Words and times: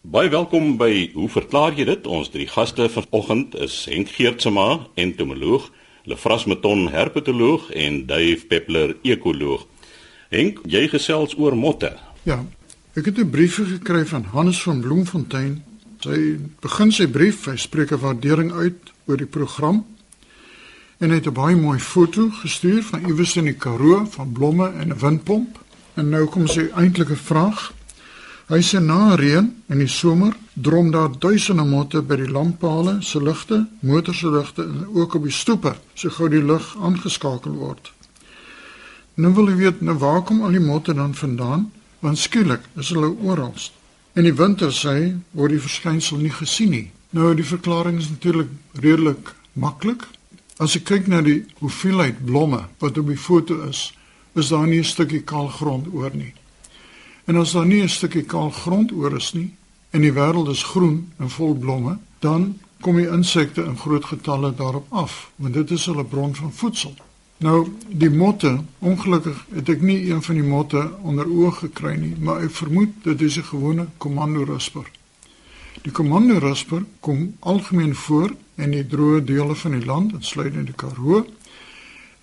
Baie 0.00 0.30
welkom 0.32 0.78
by 0.80 1.10
Hoe 1.12 1.26
verklaar 1.28 1.74
jy 1.76 1.84
dit? 1.84 2.06
Ons 2.08 2.30
drie 2.32 2.46
gaste 2.48 2.86
vanoggend 2.88 3.52
is 3.60 3.74
Henk 3.84 4.08
Geertsma, 4.08 4.86
entomoloog, 4.96 5.66
Lefras 6.08 6.46
Meton, 6.48 6.86
herpetoloog 6.88 7.66
en 7.76 7.98
Dave 8.08 8.46
Peppler, 8.48 8.94
ekoloog. 9.04 9.66
Henk, 10.32 10.62
jy 10.64 10.86
gesels 10.88 11.36
oor 11.36 11.52
motte. 11.52 11.92
Ja. 12.24 12.38
Ek 12.96 13.12
het 13.12 13.18
'n 13.18 13.28
brief 13.30 13.60
gekry 13.60 14.06
van 14.06 14.24
Hans 14.24 14.62
van 14.62 14.80
Bloemfontein. 14.80 15.62
Sy 16.00 16.38
begin 16.60 16.92
sy 16.92 17.06
brief, 17.06 17.44
hy 17.44 17.56
spreek 17.56 17.92
'n 17.92 18.00
waardering 18.00 18.52
uit 18.52 18.80
oor 19.04 19.16
die 19.16 19.26
program. 19.26 19.84
En 20.98 21.10
hy 21.10 21.16
het 21.16 21.26
'n 21.26 21.32
baie 21.32 21.56
mooi 21.56 21.78
foto 21.78 22.30
gestuur 22.30 22.82
van 22.82 23.04
iewers 23.06 23.36
in 23.36 23.44
die 23.44 23.54
Karoo 23.54 24.06
van 24.10 24.32
blomme 24.32 24.72
en 24.80 24.88
'n 24.88 24.98
windpomp. 24.98 25.58
En 25.94 26.08
nou 26.08 26.26
kom 26.26 26.46
sy 26.46 26.70
eintlike 26.74 27.16
vraag. 27.16 27.74
Hy 28.50 28.58
sê 28.66 28.80
na 28.82 29.14
reën 29.14 29.46
in 29.70 29.78
die 29.78 29.86
somer 29.86 30.32
drom 30.58 30.88
daar 30.90 31.12
duisende 31.22 31.62
motte 31.62 32.00
by 32.02 32.16
die 32.18 32.32
lamppale 32.34 32.96
se 33.06 33.20
ligte, 33.22 33.60
motor 33.86 34.14
se 34.14 34.26
ligte 34.26 34.64
en 34.64 34.88
ook 34.90 35.14
op 35.14 35.28
die 35.28 35.34
stoepe, 35.34 35.76
so 35.94 36.10
gou 36.10 36.26
die 36.32 36.42
lig 36.42 36.66
aangeskakel 36.82 37.54
word. 37.60 37.92
Nou 39.22 39.30
wil 39.36 39.52
jy 39.52 39.56
weet, 39.60 39.84
nou 39.86 39.94
waar 40.02 40.24
kom 40.26 40.42
al 40.42 40.58
die 40.58 40.64
motte 40.64 40.96
dan 40.98 41.14
vandaan? 41.14 41.68
Want 42.02 42.18
skielik 42.18 42.66
is 42.74 42.90
hulle 42.90 43.12
oral. 43.22 43.54
In 44.18 44.26
die 44.26 44.34
winter 44.34 44.74
sê 44.74 44.96
word 45.30 45.54
die 45.54 45.62
verskynsel 45.62 46.18
nie 46.18 46.34
gesien 46.34 46.74
nie. 46.74 46.88
Nou 47.14 47.30
die 47.38 47.46
verklaring 47.46 48.02
is 48.02 48.10
natuurlik 48.10 48.50
redelik 48.82 49.30
maklik. 49.54 50.08
As 50.58 50.74
jy 50.74 50.82
kyk 50.90 51.06
na 51.06 51.22
die 51.22 51.44
hoeveelheid 51.62 52.26
blomme 52.26 52.64
wat 52.82 52.98
op 52.98 53.14
die 53.14 53.20
foto 53.30 53.62
is, 53.70 53.92
is 54.34 54.50
daar 54.50 54.66
nie 54.66 54.82
'n 54.82 54.90
stukkie 54.90 55.22
kaal 55.22 55.46
grond 55.46 55.86
oor 55.94 56.10
nie. 56.10 56.34
En 57.24 57.36
as 57.36 57.52
daar 57.52 57.66
nie 57.66 57.82
'n 57.82 57.88
stukkie 57.88 58.22
kaal 58.22 58.50
grond 58.50 58.92
oor 58.92 59.16
is 59.16 59.32
nie 59.32 59.54
en 59.90 60.00
die 60.00 60.12
wêreld 60.12 60.48
is 60.48 60.62
groen 60.62 61.12
en 61.18 61.30
vol 61.30 61.54
blomme, 61.54 61.98
dan 62.18 62.58
kom 62.80 62.96
die 62.96 63.08
insekte 63.08 63.64
in 63.64 63.78
groot 63.78 64.04
getalle 64.04 64.54
daarop 64.54 64.86
af, 64.88 65.30
want 65.36 65.54
dit 65.54 65.70
is 65.70 65.86
hulle 65.86 66.04
bron 66.04 66.34
van 66.34 66.52
voedsel. 66.52 66.94
Nou, 67.40 67.68
die 67.88 68.10
motte, 68.10 68.58
ongelukkig 68.78 69.46
het 69.54 69.68
ek 69.68 69.80
nie 69.80 70.10
een 70.10 70.22
van 70.22 70.34
die 70.34 70.44
motte 70.44 70.82
onder 71.02 71.28
oog 71.28 71.58
gekry 71.58 71.94
nie, 71.96 72.14
maar 72.20 72.42
ek 72.44 72.52
vermoed 72.52 72.92
dit 73.02 73.20
is 73.20 73.38
'n 73.38 73.48
gewone 73.48 73.86
komando-rasper. 73.96 74.84
Die 75.82 75.92
komando-rasper 75.92 76.84
kom 77.00 77.36
algemeen 77.40 77.94
voor 77.94 78.34
in 78.54 78.70
die 78.70 78.86
droë 78.86 79.24
dele 79.24 79.54
van 79.54 79.70
die 79.70 79.84
land, 79.84 80.12
insluitend 80.12 80.66
die 80.66 80.76
Karoo. 80.76 81.26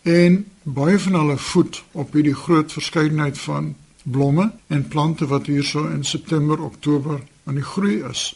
En 0.02 0.46
baie 0.64 1.00
van 1.00 1.14
hulle 1.14 1.38
voed 1.38 1.84
op 1.92 2.14
hierdie 2.14 2.36
groot 2.36 2.72
verskeidenheid 2.72 3.38
van 3.38 3.76
blomme 4.12 4.52
en 4.68 4.88
plante 4.88 5.28
wat 5.28 5.48
hierso 5.52 5.88
in 5.88 6.04
September, 6.04 6.62
Oktober 6.64 7.22
aan 7.44 7.60
die 7.60 7.66
groei 7.66 8.04
is. 8.10 8.30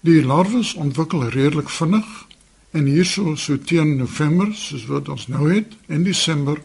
Die 0.00 0.24
larwes 0.24 0.74
ontwikkel 0.74 1.28
redelik 1.28 1.68
vinnig 1.70 2.24
En 2.74 2.88
hierso 2.90 3.36
so 3.38 3.54
teen 3.62 3.96
November, 3.96 4.48
soos 4.58 4.88
wat 4.90 5.08
ons 5.08 5.28
nou 5.30 5.46
het, 5.46 5.76
in 5.86 6.02
Desember, 6.02 6.58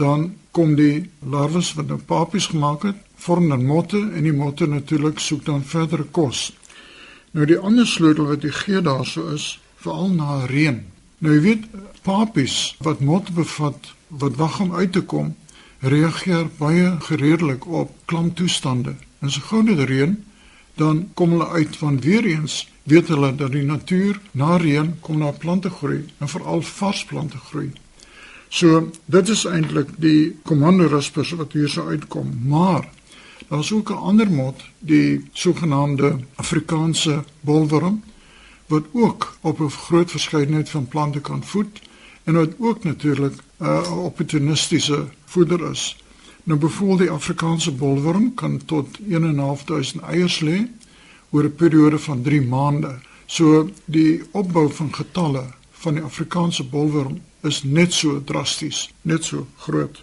dan 0.00 0.30
kom 0.56 0.72
die 0.78 1.10
larwes 1.20 1.74
wat 1.76 1.90
nou 1.92 1.98
papies 2.00 2.46
gemaak 2.52 2.86
het, 2.88 3.02
vorm 3.20 3.50
dan 3.52 3.66
motte 3.68 4.00
en 4.00 4.24
die 4.24 4.32
motte 4.32 4.68
natuurlik 4.68 5.20
soek 5.20 5.44
dan 5.44 5.60
verdere 5.64 6.06
kos. 6.18 6.54
Nou 7.36 7.44
die 7.48 7.58
ander 7.60 7.84
sleutel 7.88 8.30
wat 8.30 8.48
jy 8.48 8.52
gee 8.62 8.80
daarso 8.80 9.26
is 9.34 9.58
veral 9.84 10.08
na 10.16 10.38
reën. 10.48 10.80
Nou 11.20 11.36
jy 11.36 11.42
weet 11.50 11.68
papies 12.08 12.72
wat 12.86 13.04
motte 13.04 13.36
bevat 13.36 13.92
wat 14.08 14.40
wag 14.40 14.56
om 14.64 14.72
uit 14.72 14.94
te 14.96 15.04
kom, 15.04 15.34
reageer 15.80 16.48
baie 16.58 16.96
gereedelik 17.00 17.66
op 17.66 17.90
klamptoestande. 18.04 18.94
En 19.18 19.30
so 19.30 19.40
gou 19.40 19.64
dit 19.64 19.78
reën, 19.88 20.24
dan 20.74 21.08
kom 21.14 21.30
hulle 21.30 21.48
uit 21.48 21.76
van 21.76 22.00
weer 22.00 22.24
eens 22.24 22.66
weet 22.82 23.08
hulle 23.08 23.34
dat 23.34 23.52
die 23.52 23.64
natuur 23.66 24.20
na 24.30 24.56
reën 24.56 24.94
kom 25.00 25.18
na 25.18 25.30
plante 25.30 25.70
groei 25.70 26.04
en 26.18 26.28
veral 26.28 26.62
vars 26.62 27.04
plante 27.04 27.38
groei. 27.48 27.72
So 28.48 28.90
dit 29.04 29.28
is 29.28 29.44
eintlik 29.44 29.88
die 29.98 30.36
komandorispers 30.46 31.32
wat 31.40 31.52
hier 31.52 31.68
sou 31.68 31.88
uitkom, 31.88 32.30
maar 32.46 32.86
daar's 33.48 33.72
ook 33.72 33.90
'n 33.90 34.04
ander 34.10 34.30
mot, 34.30 34.62
die 34.78 35.24
sogenaamde 35.32 36.18
Afrikaanse 36.34 37.24
bolworm 37.40 38.02
wat 38.66 38.84
ook 38.92 39.36
op 39.40 39.60
'n 39.60 39.70
groot 39.70 40.10
verskeidenheid 40.10 40.68
van 40.70 40.88
plante 40.88 41.20
kan 41.20 41.44
voed 41.44 41.80
en 42.26 42.34
wat 42.34 42.54
ook 42.58 42.84
natuurlik 42.84 43.34
'n 43.58 43.64
uh, 43.64 44.04
opportunistiese 44.04 45.04
voeder 45.24 45.70
is. 45.70 45.96
Nou 46.42 46.58
bevoel 46.58 46.96
die 46.96 47.10
Afrikaanse 47.10 47.72
bolworm 47.72 48.34
kan 48.34 48.60
tot 48.64 48.98
1.500 48.98 50.02
eiers 50.02 50.40
lê 50.40 50.66
oor 51.30 51.44
'n 51.44 51.54
periode 51.54 51.98
van 51.98 52.22
3 52.22 52.42
maande. 52.42 52.98
So 53.26 53.70
die 53.84 54.22
opbou 54.30 54.72
van 54.72 54.94
getalle 54.94 55.44
van 55.70 55.94
die 55.94 56.02
Afrikaanse 56.02 56.64
bolworm 56.64 57.20
is 57.40 57.62
net 57.62 57.92
so 57.92 58.24
drasties, 58.24 58.90
net 59.02 59.24
so 59.24 59.46
groot. 59.56 60.02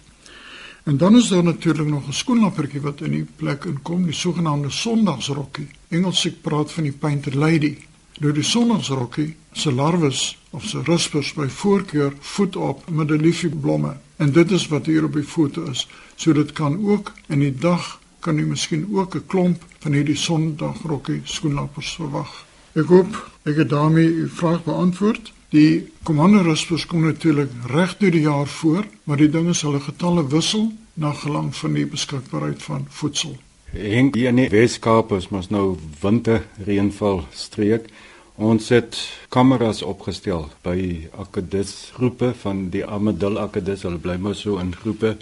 En 0.84 0.96
dan 0.96 1.16
is 1.16 1.28
daar 1.28 1.44
natuurlik 1.44 1.88
nog 1.88 2.06
'n 2.06 2.12
skoenlappertjie 2.12 2.80
wat 2.80 3.00
in 3.00 3.10
die 3.10 3.26
plek 3.36 3.64
inkom, 3.64 4.04
die 4.04 4.12
sogenaamde 4.12 4.70
sondagsrokkie. 4.70 5.68
Engels 5.88 6.24
ek 6.26 6.42
praat 6.42 6.72
van 6.72 6.82
die 6.82 6.92
painted 6.92 7.34
lady. 7.34 7.76
Nou 8.18 8.32
die 8.32 8.42
sondagsrokkie 8.42 9.36
se 9.52 9.72
larwes 9.72 10.38
of 10.54 10.64
se 10.70 10.82
ruspers 10.86 11.32
by 11.34 11.48
voorkeur 11.50 12.12
voed 12.20 12.56
op 12.56 12.88
middeliefieblomme 12.90 13.96
en 14.22 14.32
dit 14.32 14.50
is 14.50 14.66
wat 14.70 14.86
hier 14.86 15.04
op 15.04 15.12
die 15.18 15.26
foto 15.26 15.64
is. 15.70 15.86
So 16.16 16.32
dit 16.32 16.52
kan 16.52 16.78
ook 16.86 17.12
in 17.26 17.42
die 17.42 17.54
dag 17.54 17.98
kan 18.24 18.38
u 18.38 18.46
miskien 18.46 18.88
ook 18.92 19.14
'n 19.14 19.26
klomp 19.26 19.64
van 19.78 19.92
hierdie 19.92 20.16
sondagrokkie 20.16 21.20
skoenlappers 21.24 21.94
verwag. 21.94 22.44
Ek 22.72 22.86
hoop 22.86 23.30
ek 23.42 23.56
het 23.56 23.68
daarmee 23.68 24.06
u 24.06 24.28
vraag 24.28 24.64
beantwoord. 24.64 25.32
Die 25.48 25.90
komandorispers 26.02 26.86
kom 26.86 27.04
natuurlik 27.04 27.50
reg 27.66 27.96
deur 27.98 28.10
die 28.10 28.20
jaar 28.20 28.46
voor, 28.46 28.84
maar 29.04 29.16
die 29.16 29.30
dinge 29.30 29.52
sal 29.52 29.80
getalle 29.80 30.26
wissel 30.26 30.72
na 30.94 31.12
gelang 31.12 31.56
van 31.56 31.72
die 31.72 31.86
beskikbaarheid 31.86 32.62
van 32.62 32.86
voedsel. 32.88 33.36
Henk 33.70 34.14
hier 34.14 34.28
in 34.28 34.36
die 34.36 34.48
Weskaap 34.48 35.12
is 35.12 35.28
mos 35.28 35.48
nou 35.50 35.76
winter 36.00 36.44
reënval 36.66 37.24
streek. 37.30 37.90
Ons 38.34 38.66
het 38.74 38.96
kameras 39.30 39.84
opgestel 39.86 40.48
by 40.66 41.06
Akedus 41.22 41.92
groepe 41.94 42.32
van 42.40 42.64
die 42.74 42.80
Amadil 42.82 43.38
Akedus. 43.38 43.84
Hulle 43.86 44.00
bly 44.02 44.16
mos 44.18 44.40
so 44.42 44.58
in 44.58 44.72
groepe 44.74 45.12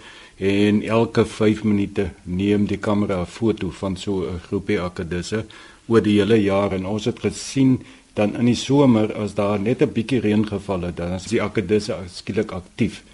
en 0.40 0.80
elke 0.80 1.26
5 1.28 1.60
minute 1.68 2.06
neem 2.24 2.64
die 2.66 2.78
kamera 2.80 3.20
'n 3.20 3.26
foto 3.26 3.68
van 3.68 3.96
so 3.96 4.24
'n 4.24 4.40
groepie 4.48 4.80
akkedisse 4.80 5.44
oor 5.88 6.00
die 6.00 6.16
hele 6.20 6.40
jaar 6.40 6.72
en 6.72 6.86
ons 6.86 7.04
het 7.04 7.20
gesien 7.20 7.84
dan 8.14 8.34
in 8.34 8.46
die 8.46 8.56
somer 8.56 9.12
as 9.12 9.34
daar 9.34 9.60
net 9.60 9.82
'n 9.82 9.92
bietjie 9.92 10.20
reën 10.20 10.46
geval 10.46 10.80
het 10.80 10.96
dan 10.96 11.12
is 11.12 11.28
die 11.28 11.42
akkedisse 11.42 11.94
skielik 12.08 12.50
aktief. 12.50 13.04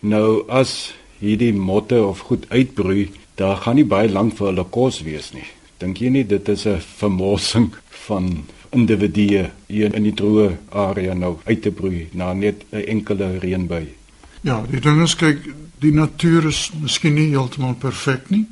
Nou 0.00 0.48
as 0.48 0.94
hierdie 1.20 1.52
motte 1.52 2.04
of 2.04 2.20
goed 2.20 2.46
uitbroei, 2.48 3.10
daar 3.34 3.56
gaan 3.56 3.76
nie 3.76 3.84
baie 3.84 4.08
lank 4.08 4.36
vir 4.36 4.46
hulle 4.46 4.64
kos 4.64 5.02
wees 5.02 5.32
nie. 5.32 5.46
Dink 5.78 5.98
jy 5.98 6.08
nie 6.08 6.26
dit 6.26 6.48
is 6.48 6.66
'n 6.66 6.80
vermorsing 6.80 7.74
van 7.90 8.46
individue 8.76 9.50
hier 9.66 9.94
in 9.94 10.02
die 10.06 10.14
droë 10.14 10.50
area 10.70 11.14
nou 11.14 11.36
uit 11.44 11.62
te 11.62 11.70
broei 11.70 12.08
na 12.12 12.32
net 12.32 12.64
'n 12.72 12.84
enkele 12.96 13.38
reënbuie? 13.38 13.94
Ja, 14.42 14.62
die 14.70 14.80
ding 14.80 15.02
is 15.02 15.16
kyk, 15.16 15.38
die 15.80 15.92
natuur 15.92 16.46
is 16.46 16.70
miskien 16.80 17.14
nie 17.14 17.30
heeltemal 17.30 17.74
perfek 17.74 18.30
nie, 18.30 18.46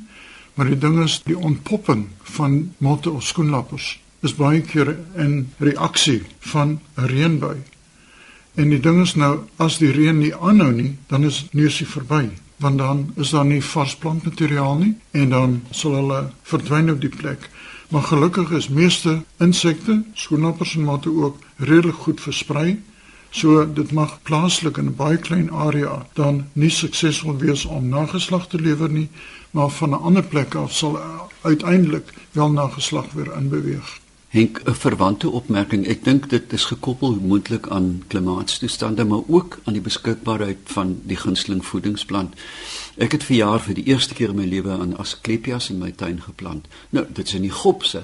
maar 0.55 0.65
die 0.65 0.79
ding 0.79 1.03
is 1.03 1.21
die 1.25 1.37
ontpopping 1.37 2.07
van 2.23 2.73
motte 2.77 3.11
of 3.11 3.23
skoenlappers 3.23 3.99
is 4.25 4.35
baie 4.35 4.61
keer 4.61 4.97
'n 5.17 5.47
reaksie 5.59 6.21
van 6.39 6.79
'n 6.97 7.07
reënbui. 7.07 7.57
En 8.55 8.69
die 8.69 8.79
ding 8.79 9.01
is 9.01 9.15
nou 9.15 9.39
as 9.57 9.77
die 9.77 9.91
reën 9.91 10.19
nie 10.19 10.35
aanhou 10.35 10.71
nie, 10.71 10.97
dan 11.07 11.23
is 11.23 11.45
neusie 11.51 11.87
verby, 11.87 12.29
want 12.57 12.77
dan 12.77 13.13
is 13.15 13.29
daar 13.29 13.45
nie 13.45 13.61
vars 13.61 13.95
plantmateriaal 13.95 14.77
nie 14.77 14.93
en 15.11 15.29
dan 15.29 15.61
sal 15.71 15.95
hulle 15.95 16.31
verdwyn 16.43 16.91
op 16.91 17.01
die 17.01 17.09
plek. 17.09 17.49
Maar 17.89 18.01
gelukkig 18.01 18.51
is 18.51 18.67
meeste 18.67 19.23
insekte, 19.37 20.03
skoenlappers 20.13 20.75
en 20.75 20.83
motte 20.83 21.09
ook 21.09 21.37
redelik 21.57 21.95
goed 21.95 22.21
versprei 22.21 22.79
So 23.35 23.65
dit 23.73 23.91
mag 23.91 24.11
plaaslik 24.23 24.77
in 24.77 24.85
'n 24.89 24.95
baie 24.95 25.17
klein 25.17 25.49
area 25.51 25.95
dan 26.13 26.45
nie 26.53 26.69
suksesvol 26.69 27.35
wees 27.37 27.65
om 27.65 27.89
nageslag 27.89 28.47
te 28.47 28.61
lewer 28.61 28.89
nie, 28.89 29.09
maar 29.51 29.69
van 29.69 29.89
'n 29.89 30.03
ander 30.07 30.23
plek 30.23 30.55
af 30.55 30.71
sal 30.71 30.99
uiteindelik 31.41 32.13
wel 32.31 32.51
nageslag 32.51 33.11
weer 33.11 33.35
inbeweeg. 33.37 33.99
Henk 34.35 34.61
'n 34.63 34.73
verwante 34.73 35.29
opmerking. 35.29 35.87
Ek 35.87 36.03
dink 36.03 36.29
dit 36.29 36.53
is 36.53 36.63
gekoppel 36.63 37.13
moontlik 37.21 37.67
aan 37.67 38.03
klimaatstoestande, 38.07 39.05
maar 39.05 39.21
ook 39.27 39.59
aan 39.63 39.73
die 39.73 39.81
beskikbaarheid 39.81 40.57
van 40.63 40.99
die 41.03 41.15
gunsteling 41.15 41.65
voedingsplant. 41.65 42.33
Ek 42.97 43.11
het 43.11 43.23
vir 43.23 43.35
jaar 43.35 43.59
vir 43.59 43.73
die 43.73 43.85
eerste 43.85 44.13
keer 44.13 44.29
in 44.29 44.35
my 44.35 44.45
lewe 44.45 44.71
aan 44.71 44.97
Asclepias 44.97 45.69
in 45.69 45.77
my 45.77 45.91
tuin 45.91 46.19
geplant. 46.21 46.67
Nou, 46.89 47.05
dit 47.13 47.27
is 47.27 47.33
in 47.33 47.41
die 47.41 47.51
gopse 47.51 48.03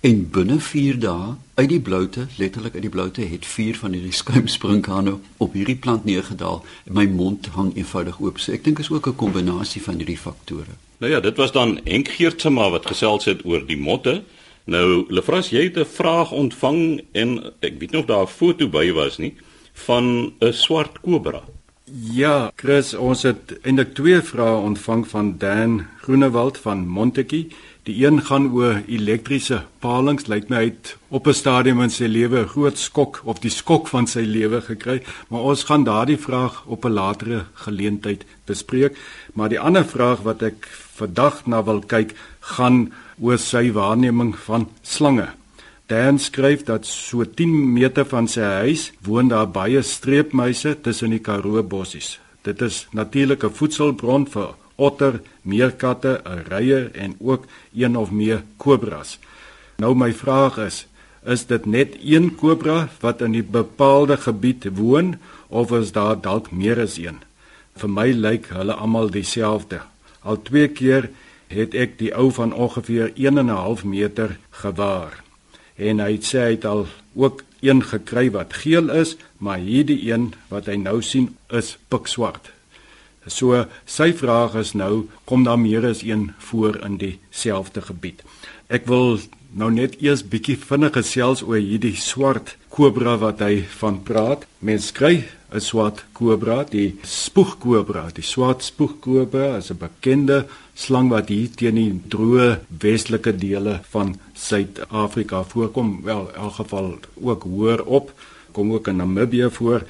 en 0.00 0.30
binne 0.30 0.60
4 0.60 0.98
dae 0.98 1.34
uit 1.54 1.68
die 1.68 1.80
bloute, 1.80 2.26
letterlik 2.36 2.74
uit 2.74 2.82
die 2.82 2.90
bloute, 2.90 3.20
het 3.20 3.46
4 3.46 3.76
van 3.76 3.92
hierdie 3.92 4.12
skuimsprinkane 4.12 5.16
op 5.36 5.52
hierdie 5.52 5.76
plant 5.76 6.04
neergedaal 6.04 6.64
en 6.84 6.92
my 6.94 7.06
mond 7.06 7.46
hang 7.46 7.74
eenvoudig 7.76 8.20
oop. 8.20 8.38
So 8.38 8.52
ek 8.52 8.64
dink 8.64 8.78
is 8.78 8.90
ook 8.90 9.06
'n 9.06 9.16
kombinasie 9.16 9.82
van 9.82 9.96
hierdie 9.96 10.18
faktore. 10.18 10.78
Nou 10.98 11.12
ja, 11.12 11.20
dit 11.20 11.36
was 11.36 11.52
dan 11.52 11.80
Henk 11.84 12.08
Geertsma 12.08 12.70
wat 12.70 12.86
gesels 12.86 13.24
het 13.24 13.44
oor 13.44 13.66
die 13.66 13.76
motte. 13.78 14.22
Nou, 14.64 15.04
Lefras, 15.08 15.50
jy 15.50 15.64
het 15.64 15.78
'n 15.78 15.84
vraag 15.84 16.32
ontvang 16.32 17.02
en 17.12 17.52
ek 17.60 17.78
weet 17.78 17.90
nie 17.90 18.00
of 18.00 18.06
daar 18.06 18.22
'n 18.22 18.36
foto 18.38 18.68
by 18.68 18.92
was 18.92 19.18
nie 19.18 19.34
van 19.72 20.32
'n 20.40 20.52
swart 20.52 21.00
kobra. 21.00 21.42
Ja, 21.92 22.52
Chris, 22.56 22.94
ons 22.94 23.22
het 23.22 23.58
eintlik 23.62 23.94
twee 23.94 24.20
vrae 24.20 24.56
ontvang 24.56 25.08
van 25.08 25.38
Dan 25.38 25.86
Groenewald 26.00 26.58
van 26.58 26.86
Montetjie. 26.86 27.48
Die 27.82 28.04
een 28.04 28.20
gaan 28.22 28.44
oor 28.54 28.76
elektriese 28.86 29.64
palings. 29.82 30.28
Lyk 30.30 30.46
my 30.52 30.58
hy 30.60 30.66
het 30.68 30.92
op 31.10 31.26
'n 31.26 31.34
stadium 31.34 31.80
in 31.82 31.90
sy 31.90 32.06
lewe 32.06 32.42
'n 32.42 32.48
groot 32.48 32.78
skok 32.78 33.20
of 33.24 33.40
die 33.40 33.50
skok 33.50 33.88
van 33.88 34.06
sy 34.06 34.20
lewe 34.20 34.60
gekry, 34.60 35.02
maar 35.28 35.40
ons 35.40 35.64
gaan 35.64 35.84
daardie 35.84 36.16
vraag 36.16 36.62
op 36.66 36.84
'n 36.84 36.92
latere 36.92 37.44
geleentheid 37.54 38.24
bespreek. 38.46 38.96
Maar 39.34 39.48
die 39.48 39.60
ander 39.60 39.84
vraag 39.84 40.22
wat 40.22 40.42
ek 40.42 40.68
vandag 40.94 41.46
na 41.46 41.64
wil 41.64 41.80
kyk, 41.80 42.14
gaan 42.40 42.92
oor 43.20 43.38
sy 43.38 43.72
waarneming 43.72 44.38
van 44.38 44.68
slange. 44.82 45.28
Dan 45.86 46.18
skryf 46.18 46.62
dat 46.62 46.86
so 46.86 47.24
10 47.24 47.72
meter 47.72 48.04
van 48.04 48.28
sy 48.28 48.40
huis 48.40 48.92
woon 49.00 49.28
daar 49.28 49.50
baie 49.50 49.82
streepmuise 49.82 50.80
tussen 50.80 51.10
die 51.10 51.20
Karoo 51.20 51.62
bossies. 51.62 52.20
Dit 52.42 52.62
is 52.62 52.86
natuurlike 52.92 53.50
voedselbron 53.50 54.26
vir 54.26 54.54
otter, 54.88 55.20
meerkatte, 55.42 56.20
'n 56.24 56.42
reier 56.48 56.90
en 56.94 57.14
ook 57.20 57.44
een 57.74 57.96
of 57.96 58.10
meer 58.10 58.42
kobras. 58.56 59.18
Nou 59.76 59.94
my 59.94 60.12
vraag 60.12 60.58
is, 60.58 60.86
is 61.24 61.46
dit 61.46 61.66
net 61.66 61.96
een 62.02 62.34
kobra 62.34 62.88
wat 63.00 63.20
in 63.20 63.32
die 63.32 63.46
bepaalde 63.46 64.16
gebied 64.16 64.66
woon 64.74 65.18
of 65.48 65.72
is 65.72 65.92
daar 65.92 66.20
dalk 66.20 66.50
meer 66.50 66.80
as 66.80 66.98
een? 66.98 67.22
Vir 67.76 67.90
my 67.90 68.10
lyk 68.10 68.46
hulle 68.46 68.74
almal 68.74 69.10
dieselfde. 69.10 69.80
Al 70.22 70.42
twee 70.42 70.68
keer 70.68 71.10
het 71.48 71.74
ek 71.74 71.98
die 71.98 72.14
ou 72.14 72.30
van 72.32 72.52
ongeveer 72.52 73.12
1 73.14 73.38
en 73.38 73.46
'n 73.46 73.58
half 73.58 73.84
meter 73.84 74.38
gewaar. 74.50 75.22
En 75.76 76.00
hy 76.00 76.18
sê 76.20 76.38
hy 76.38 76.50
het 76.50 76.64
al 76.64 76.86
ook 77.14 77.42
een 77.60 77.82
gekry 77.82 78.30
wat 78.30 78.54
geel 78.54 78.90
is, 78.90 79.16
maar 79.38 79.58
hierdie 79.58 80.12
een 80.12 80.34
wat 80.48 80.66
hy 80.66 80.76
nou 80.76 81.02
sien 81.02 81.36
is 81.50 81.78
pikswart. 81.88 82.50
So 83.26 83.66
sy 83.86 84.12
vraag 84.12 84.54
is 84.58 84.72
nou 84.74 85.08
kom 85.24 85.44
daar 85.44 85.58
meer 85.58 85.86
as 85.86 86.02
een 86.02 86.32
voor 86.38 86.80
in 86.84 86.96
dieselfde 86.98 87.82
gebied. 87.82 88.22
Ek 88.68 88.86
wil 88.90 89.20
nou 89.52 89.70
net 89.70 89.98
eers 90.00 90.24
bietjie 90.24 90.56
vinnig 90.56 90.94
gesels 90.96 91.42
oor 91.44 91.60
hierdie 91.60 91.96
swart 91.96 92.56
kobra 92.72 93.18
wat 93.20 93.42
hy 93.44 93.62
van 93.78 94.00
praat. 94.02 94.46
Mens 94.58 94.90
kry 94.96 95.24
'n 95.52 95.60
swart 95.60 96.04
kobra, 96.16 96.64
die 96.64 96.96
spoegkobra, 97.04 98.08
die 98.14 98.24
swart 98.24 98.62
spoegkobra 98.64 99.58
is 99.58 99.70
'n 99.70 99.78
bekende 99.78 100.46
slang 100.74 101.10
wat 101.10 101.28
hier 101.28 101.50
teen 101.50 101.74
die 101.74 102.00
droë 102.08 102.60
westelike 102.80 103.32
dele 103.36 103.80
van 103.90 104.16
Suid-Afrika 104.34 105.44
voorkom. 105.44 106.00
Wel, 106.02 106.28
in 106.28 106.34
elk 106.34 106.54
geval 106.54 106.98
ook 107.20 107.42
hoër 107.42 107.84
op, 107.84 108.12
kom 108.52 108.72
ook 108.72 108.88
in 108.88 108.96
Namibië 108.96 109.50
voor. 109.50 109.84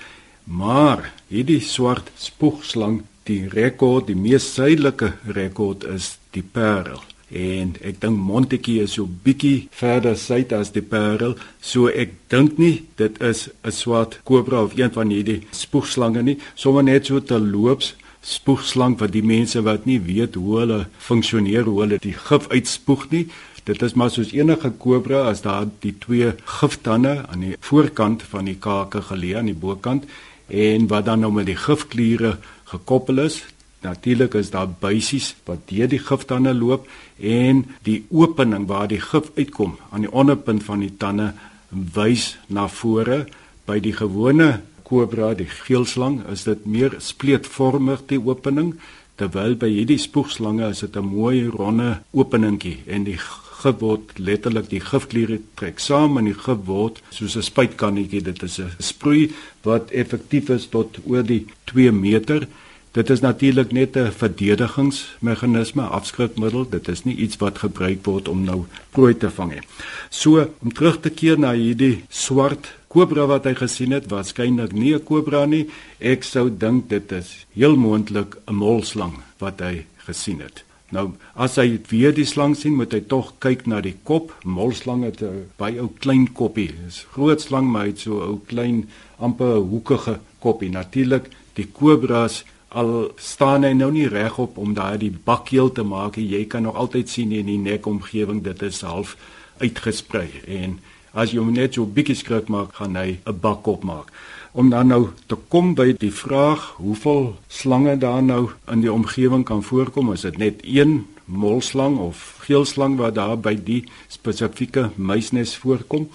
Maar 0.44 1.12
hierdie 1.28 1.60
swart 1.60 2.10
spoegslang 2.16 3.02
die 3.28 3.48
rekord, 3.48 4.06
die 4.06 4.18
mees 4.18 4.46
suidelike 4.54 5.12
rekord 5.26 5.84
is 5.84 6.16
die 6.34 6.42
Parel. 6.42 7.00
En 7.32 7.72
ek 7.80 8.00
dink 8.02 8.18
Montetjie 8.20 8.82
is 8.84 8.98
so 8.98 9.08
bietjie 9.24 9.68
verder 9.72 10.18
suid 10.20 10.52
as 10.52 10.74
die 10.74 10.84
Parel, 10.84 11.36
so 11.60 11.88
ek 11.88 12.12
dink 12.32 12.58
nie 12.58 12.84
dit 13.00 13.16
is 13.22 13.48
'n 13.64 13.72
swart 13.72 14.20
kobra 14.24 14.62
of 14.62 14.76
een 14.76 14.92
van 14.92 15.08
hierdie 15.08 15.42
spoegslange 15.50 16.22
nie, 16.22 16.38
sommer 16.54 16.82
net 16.82 17.06
so 17.06 17.20
te 17.20 17.38
loops 17.38 17.94
spoegslang 18.22 18.98
wat 19.00 19.12
die 19.12 19.24
mense 19.26 19.62
wat 19.66 19.86
nie 19.86 19.98
weet 20.00 20.34
hoe 20.38 20.58
hulle 20.60 20.86
funksioneer, 20.98 21.64
hoe 21.66 21.80
hulle 21.82 21.98
die 21.98 22.14
gif 22.14 22.48
uitspoeg 22.48 23.10
nie. 23.10 23.26
Dit 23.64 23.82
is 23.82 23.94
maar 23.94 24.10
soos 24.10 24.32
enige 24.34 24.72
kobra 24.78 25.28
as 25.30 25.42
daar 25.42 25.68
die 25.82 25.94
twee 25.98 26.32
giftande 26.58 27.26
aan 27.28 27.40
die 27.46 27.56
voorkant 27.60 28.22
van 28.22 28.50
die 28.50 28.58
kake 28.58 29.02
geleë 29.10 29.38
aan 29.38 29.50
die 29.50 29.58
bokant 29.58 30.06
en 30.48 30.88
wat 30.90 31.06
dan 31.06 31.22
nou 31.22 31.32
met 31.32 31.46
die 31.46 31.58
gifkliere 31.58 32.36
gekoppel 32.72 33.24
is. 33.26 33.42
Natuurlik 33.82 34.34
is 34.38 34.52
daar 34.54 34.70
buisies 34.70 35.32
wat 35.48 35.64
deur 35.70 35.88
die 35.90 36.02
giftande 36.02 36.54
loop 36.54 36.86
en 37.18 37.64
die 37.86 38.04
opening 38.10 38.68
waar 38.70 38.88
die 38.88 39.00
gif 39.02 39.30
uitkom 39.34 39.76
aan 39.90 40.06
die 40.06 40.12
onderpunt 40.12 40.62
van 40.68 40.84
die 40.84 40.92
tande 40.96 41.32
wys 41.70 42.36
na 42.46 42.68
vore 42.68 43.24
by 43.66 43.80
die 43.82 43.94
gewone 43.96 44.60
kobra 44.86 45.32
die 45.34 45.48
geelslang 45.50 46.20
is 46.30 46.44
dit 46.46 46.66
meer 46.68 46.98
spleetvormig 47.00 48.04
die 48.10 48.20
opening 48.20 48.74
terwyl 49.20 49.56
by 49.58 49.70
hierdie 49.72 50.00
spoegslange 50.00 50.68
is 50.68 50.82
dit 50.84 50.96
'n 50.96 51.12
mooi 51.16 51.48
ronde 51.48 52.02
openingkie 52.12 52.78
en 52.86 53.04
die 53.04 53.18
gif 53.62 53.78
word 53.80 54.18
letterlik 54.18 54.68
die 54.70 54.80
gifkliere 54.80 55.38
trek 55.60 55.80
saam 55.80 56.18
en 56.18 56.30
die 56.30 56.38
gif 56.46 56.66
word 56.66 57.02
soos 57.10 57.36
'n 57.36 57.48
spuitkannetjie 57.50 58.22
dit 58.22 58.42
is 58.42 58.58
'n 58.60 58.70
sproei 58.78 59.30
wat 59.62 59.90
effektief 59.90 60.50
is 60.50 60.66
tot 60.66 60.98
oor 61.06 61.22
die 61.22 61.46
2 61.66 61.92
meter 61.92 62.48
Dit 62.92 63.10
is 63.10 63.20
natuurlik 63.20 63.72
net 63.72 63.96
'n 63.96 64.12
verdedigingsmeganisme, 64.12 65.82
afskrikmiddel. 65.82 66.68
Dit 66.68 66.88
is 66.88 67.04
nie 67.04 67.16
iets 67.16 67.36
wat 67.36 67.58
gebruik 67.58 68.04
word 68.04 68.28
om 68.28 68.44
nou 68.44 68.64
prooi 68.90 69.16
te 69.16 69.30
vang 69.30 69.50
nie. 69.50 69.62
So, 70.08 70.48
om 70.58 70.72
terug 70.72 71.00
te 71.00 71.10
keer 71.10 71.38
na 71.38 71.52
hierdie 71.52 72.04
swart 72.08 72.74
kobra 72.88 73.26
wat 73.26 73.44
hy 73.44 73.54
gesien 73.54 73.92
het, 73.92 74.10
waarskynlik 74.10 74.72
nie 74.72 74.94
'n 74.94 75.04
kobra 75.04 75.46
nie. 75.46 75.68
Ek 75.98 76.22
sou 76.22 76.50
dink 76.58 76.88
dit 76.88 77.12
is 77.12 77.46
heel 77.54 77.76
moontlik 77.76 78.36
'n 78.46 78.54
molslang 78.54 79.14
wat 79.38 79.60
hy 79.60 79.86
gesien 79.96 80.40
het. 80.40 80.64
Nou, 80.92 81.06
as 81.34 81.56
hy 81.56 81.80
weer 81.88 82.12
die 82.12 82.26
slang 82.28 82.52
sien, 82.56 82.76
moet 82.76 82.92
hy 82.92 83.00
tog 83.08 83.32
kyk 83.40 83.64
na 83.66 83.80
die 83.80 83.96
kop. 84.04 84.34
Molslang 84.44 85.04
het 85.08 85.22
'n 85.22 85.48
baie 85.56 85.80
ou 85.80 85.88
klein 85.88 86.32
koppie. 86.32 86.70
Dis 86.84 87.06
groot 87.12 87.40
slang, 87.40 87.70
maar 87.70 87.82
hy 87.82 87.88
het 87.88 88.00
so 88.00 88.20
'n 88.20 88.28
ou 88.28 88.40
klein 88.46 88.88
amper 89.18 89.56
hoekige 89.56 90.20
koppie. 90.38 90.70
Natuurlik, 90.70 91.30
die 91.54 91.66
kobras 91.66 92.44
al 92.72 93.12
staan 93.20 93.66
hy 93.66 93.72
nou 93.76 93.90
nie 93.92 94.08
regop 94.08 94.56
om 94.60 94.72
daai 94.74 95.12
bakkeel 95.24 95.72
te 95.76 95.84
maak 95.84 96.16
jy 96.16 96.44
kan 96.48 96.62
nog 96.62 96.78
altyd 96.80 97.08
sien 97.08 97.32
in 97.36 97.46
die 97.50 97.60
nekomgewing 97.60 98.42
dit 98.42 98.62
is 98.62 98.80
half 98.86 99.16
uitgesprei 99.60 100.28
en 100.46 100.78
as 101.12 101.34
jy 101.34 101.42
hom 101.42 101.52
net 101.52 101.76
so 101.76 101.84
bietjie 101.84 102.16
skrik 102.16 102.48
maak 102.48 102.72
gaan 102.80 102.96
hy 102.96 103.18
'n 103.26 103.40
bak 103.40 103.68
opmaak 103.68 104.12
om 104.52 104.70
dan 104.70 104.86
nou 104.92 105.06
te 105.26 105.36
kom 105.48 105.72
by 105.74 105.92
die 105.98 106.12
vraag 106.12 106.74
hoeveel 106.80 107.32
slange 107.48 107.96
daar 107.98 108.22
nou 108.22 108.50
in 108.72 108.84
die 108.84 108.92
omgewing 108.92 109.44
kan 109.48 109.62
voorkom. 109.64 110.12
Is 110.12 110.26
dit 110.28 110.38
net 110.38 110.60
een 110.62 111.06
molslang 111.24 111.98
of 111.98 112.36
geelslang 112.44 112.98
wat 113.00 113.16
daar 113.16 113.38
by 113.40 113.54
die 113.56 113.82
spesifieke 114.12 114.90
muisnes 114.96 115.56
voorkom? 115.56 116.08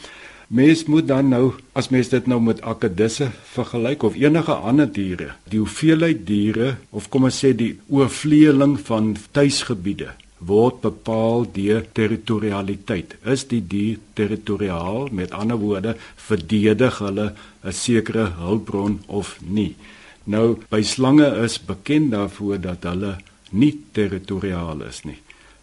Mens 0.48 0.86
moet 0.88 1.08
dan 1.08 1.27
nou 1.34 1.58
as 1.75 1.89
mens 1.91 2.08
dit 2.13 2.27
nou 2.27 2.39
met 2.41 2.62
akedisse 2.62 3.27
vergelyk 3.51 4.06
of 4.08 4.15
enige 4.15 4.53
ander 4.53 4.88
diere, 4.88 5.34
die 5.51 5.60
hoeveelheid 5.60 6.24
diere 6.27 6.77
of 6.89 7.10
kom 7.12 7.27
ons 7.27 7.41
sê 7.44 7.51
die 7.58 7.74
oorvleeling 7.91 8.77
van 8.88 9.15
tuisgebiede 9.36 10.13
word 10.39 10.82
bepaal 10.82 11.46
deur 11.51 11.86
territorialiteit. 11.91 13.15
Is 13.25 13.48
die 13.48 13.62
dier 13.62 13.98
territoriaal? 14.13 15.08
Met 15.12 15.32
ander 15.32 15.58
woorde, 15.58 15.96
verdedig 16.15 16.98
hulle 16.98 17.34
'n 17.63 17.72
sekere 17.74 18.32
hulpbron 18.38 19.01
of 19.08 19.38
nie? 19.41 19.75
Nou 20.25 20.58
by 20.70 20.82
slange 20.82 21.27
is 21.44 21.60
bekend 21.60 22.12
daarvoor 22.12 22.62
dat 22.62 22.84
hulle 22.84 23.17
nie 23.51 23.75
territoriaal 23.91 24.82
is 24.82 25.03
nie 25.03 25.20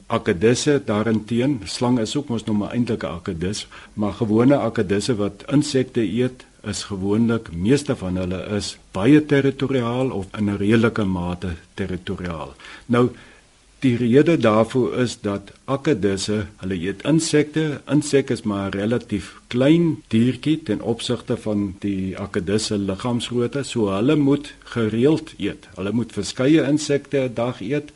akedisse 0.06 0.82
daarenteen 0.84 1.60
slang 1.64 1.98
is 1.98 2.16
ook 2.16 2.28
mos 2.28 2.44
nog 2.44 2.56
maar 2.58 2.72
eintlik 2.76 3.04
'n 3.04 3.14
akedis 3.18 3.66
maar 3.94 4.12
gewone 4.12 4.56
akedisse 4.56 5.16
wat 5.16 5.44
insekte 5.48 6.00
eet 6.00 6.44
is 6.62 6.82
gewoonlik 6.84 7.52
meeste 7.52 7.96
van 7.96 8.16
hulle 8.16 8.40
is 8.56 8.76
baie 8.92 9.26
territoriaal 9.26 10.10
of 10.10 10.26
in 10.38 10.50
'n 10.50 10.56
redelike 10.56 11.04
mate 11.04 11.56
territoriaal 11.74 12.54
nou 12.86 13.10
die 13.84 13.96
rede 14.00 14.36
daarvoor 14.40 14.94
is 15.02 15.18
dat 15.20 15.52
akedisse 15.64 16.46
hulle 16.62 16.76
eet 16.80 17.04
insekte. 17.04 17.80
Insek 17.92 18.30
is 18.30 18.42
maar 18.42 18.70
'n 18.70 18.78
relatief 18.78 19.26
klein 19.52 20.02
diertjie 20.08 20.62
ten 20.62 20.80
opsigte 20.80 21.36
van 21.36 21.74
die 21.80 22.16
akedisse 22.18 22.78
liggaamsgrootte 22.78 23.62
so 23.62 23.92
hulle 23.92 24.16
moet 24.16 24.54
gereeld 24.64 25.34
eet. 25.38 25.68
Hulle 25.76 25.92
moet 25.92 26.12
verskeie 26.12 26.62
insekte 26.62 27.18
'n 27.18 27.34
dag 27.34 27.60
eet 27.60 27.92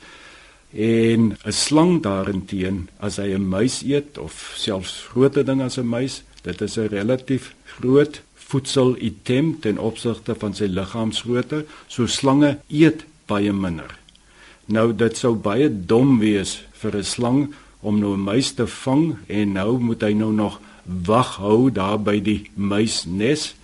En 0.70 1.36
'n 1.44 1.52
slang 1.52 2.02
daarenteen, 2.02 2.88
as 3.00 3.16
hy 3.16 3.32
'n 3.34 3.48
muis 3.48 3.82
eet 3.82 4.18
of 4.18 4.52
selfs 4.56 5.06
groter 5.10 5.44
ding 5.44 5.62
as 5.62 5.78
'n 5.78 5.88
muis, 5.88 6.22
dit 6.42 6.60
is 6.60 6.76
'n 6.76 6.86
relatief 6.86 7.54
groot 7.64 8.20
voedselitem 8.34 9.60
ten 9.60 9.78
opsigte 9.78 10.34
van 10.34 10.54
sy 10.54 10.64
liggaamsgrootte, 10.64 11.64
so 11.86 12.06
slange 12.06 12.58
eet 12.68 13.04
baie 13.26 13.52
minder. 13.52 13.98
Nou 14.68 14.90
dit 14.92 15.16
sou 15.16 15.32
baie 15.32 15.70
dom 15.70 16.18
wees 16.20 16.58
vir 16.80 16.96
'n 16.96 17.04
slang 17.04 17.54
om 17.80 17.98
nou 18.00 18.12
'n 18.14 18.20
muis 18.20 18.52
te 18.52 18.66
vang 18.66 19.16
en 19.26 19.52
nou 19.52 19.78
moet 19.78 20.02
hy 20.02 20.12
nou 20.12 20.32
nog 20.32 20.60
wag 20.84 21.36
hou 21.36 21.70
daar 21.70 21.98
by 21.98 22.20
die 22.20 22.50
muisnes 22.54 23.54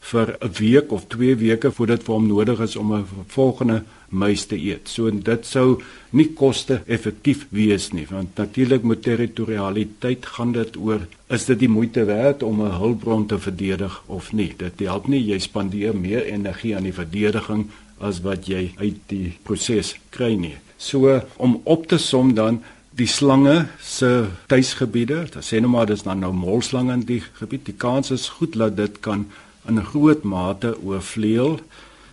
vir 0.00 0.36
'n 0.40 0.52
week 0.58 0.92
of 0.92 1.06
2 1.08 1.36
weke 1.36 1.72
voordat 1.72 2.02
vir 2.02 2.14
hom 2.14 2.26
nodig 2.26 2.60
is 2.60 2.76
om 2.76 2.94
'n 2.94 3.06
volgende 3.26 3.82
muis 4.08 4.44
te 4.44 4.56
eet. 4.56 4.88
So 4.88 5.10
dit 5.10 5.46
sou 5.46 5.82
nie 6.10 6.28
koste-effektief 6.28 7.46
wees 7.50 7.92
nie, 7.92 8.06
want 8.10 8.36
natuurlik 8.36 8.82
met 8.82 9.02
territorialiteit 9.02 10.26
gaan 10.26 10.52
dit 10.52 10.76
oor 10.76 11.06
is 11.28 11.44
dit 11.44 11.58
die 11.58 11.68
moeite 11.68 12.04
werd 12.04 12.42
om 12.42 12.62
'n 12.62 12.78
hulpbron 12.78 13.26
te 13.26 13.38
verdedig 13.38 14.02
of 14.06 14.32
nie. 14.32 14.54
Dit 14.56 14.78
help 14.78 15.06
nie 15.06 15.24
jy 15.24 15.38
spandeer 15.38 15.96
meer 15.96 16.24
energie 16.24 16.76
aan 16.76 16.82
die 16.82 16.92
verdediging 16.92 17.70
as 18.02 18.20
wat 18.26 18.48
jy 18.50 18.72
uit 18.80 18.98
die 19.12 19.32
proses 19.46 19.94
kry 20.10 20.34
nie. 20.34 20.56
So 20.78 21.20
om 21.36 21.60
op 21.64 21.86
te 21.86 21.98
som 22.02 22.34
dan 22.34 22.62
die 22.98 23.08
slange 23.08 23.68
se 23.80 24.28
tuisgebiede, 24.52 25.24
dan 25.32 25.44
sê 25.46 25.60
nou 25.62 25.70
maar 25.72 25.88
dis 25.88 26.04
dan 26.04 26.20
nou 26.20 26.32
molslange 26.36 26.92
in 26.98 27.06
die 27.08 27.22
gebied. 27.38 27.64
Die 27.70 27.78
kans 27.78 28.10
is 28.10 28.28
goed 28.36 28.58
dat 28.58 28.76
dit 28.76 29.00
kan 29.00 29.26
in 29.68 29.78
'n 29.78 29.84
groot 29.84 30.22
mate 30.24 30.76
oorvleuel. 30.82 31.60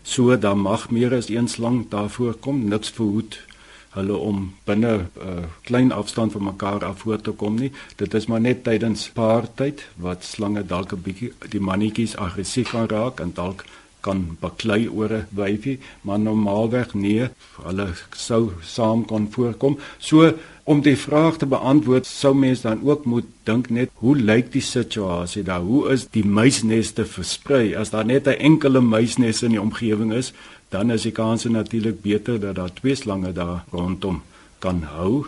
So 0.03 0.37
dan 0.37 0.59
mag 0.59 0.89
meer 0.89 1.13
as 1.13 1.29
een 1.29 1.47
slang 1.47 1.89
daar 1.89 2.09
voorkom, 2.09 2.69
niks 2.69 2.89
verhoed 2.89 3.39
hulle 3.89 4.17
om 4.17 4.53
binne 4.65 4.93
'n 4.97 5.09
uh, 5.21 5.27
eh, 5.27 5.43
klein 5.61 5.91
afstand 5.91 6.31
van 6.31 6.43
mekaar 6.43 6.85
af 6.85 6.99
voor 6.99 7.21
te 7.21 7.31
kom 7.31 7.55
nie. 7.55 7.71
Dit 7.95 8.13
is 8.13 8.25
maar 8.25 8.41
net 8.41 8.63
tydens 8.63 9.09
paartyd 9.09 9.87
wat 9.95 10.23
slange 10.23 10.65
dalk 10.65 10.93
'n 10.93 11.01
bietjie 11.01 11.33
die 11.49 11.59
mannetjies 11.59 12.15
aggressief 12.15 12.69
kan 12.69 12.87
raak 12.87 13.19
en 13.19 13.31
dalk 13.33 13.65
kan 14.01 14.37
baklei 14.39 14.87
oor 14.87 15.11
'n 15.13 15.27
wyfie, 15.35 15.79
maar 16.01 16.19
normaalweg 16.19 16.93
nee, 16.93 17.29
hulle 17.63 17.87
sou 18.15 18.51
saam 18.61 19.05
kon 19.05 19.27
voorkom. 19.31 19.77
So 19.97 20.33
om 20.63 20.81
die 20.81 20.97
vraag 20.97 21.37
te 21.37 21.45
beantwoord, 21.45 22.05
sou 22.05 22.35
mens 22.35 22.61
dan 22.61 22.79
ook 22.83 23.05
moet 23.05 23.25
dink 23.43 23.69
net 23.69 23.89
hoe 23.93 24.15
lyk 24.15 24.51
die 24.51 24.61
situasie 24.61 25.43
daar? 25.43 25.61
Hoe 25.61 25.89
is 25.91 26.07
die 26.11 26.25
muisneste 26.25 27.05
versprei? 27.05 27.75
As 27.75 27.89
daar 27.89 28.05
net 28.05 28.27
'n 28.27 28.39
enkele 28.39 28.81
muisnes 28.81 29.43
in 29.43 29.51
die 29.51 29.61
omgewing 29.61 30.13
is, 30.13 30.33
dan 30.69 30.91
is 30.91 31.01
die 31.01 31.11
kans 31.11 31.43
natuurlik 31.43 32.01
beter 32.01 32.39
dat 32.39 32.55
daar 32.55 32.73
twee 32.73 32.95
slange 32.95 33.31
daar 33.33 33.63
rondom 33.71 34.21
kan 34.59 34.83
hou 34.83 35.25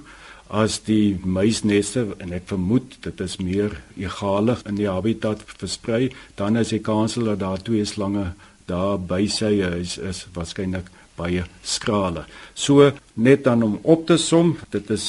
as 0.52 0.82
die 0.84 1.16
muisneste 1.24 2.04
en 2.20 2.34
ek 2.36 2.50
vermoed 2.50 2.98
dit 3.06 3.22
is 3.24 3.38
meer 3.40 3.78
egalig 3.96 4.60
in 4.68 4.76
die 4.76 4.90
habitat 4.90 5.44
versprei 5.48 6.10
dan 6.40 6.60
is 6.60 6.74
die 6.76 6.84
kans 6.84 7.16
dat 7.16 7.40
daar 7.40 7.62
twee 7.64 7.86
slange 7.88 8.34
daar 8.66 9.00
by 9.00 9.28
sy 9.28 9.62
huis 9.62 9.98
is 9.98 10.28
waarskynlik 10.34 10.90
baie 11.18 11.44
skrale. 11.64 12.26
So 12.54 12.92
net 13.14 13.44
dan 13.44 13.64
om 13.64 13.80
op 13.84 14.08
te 14.08 14.18
som, 14.18 14.56
dit 14.72 14.90
is 14.90 15.06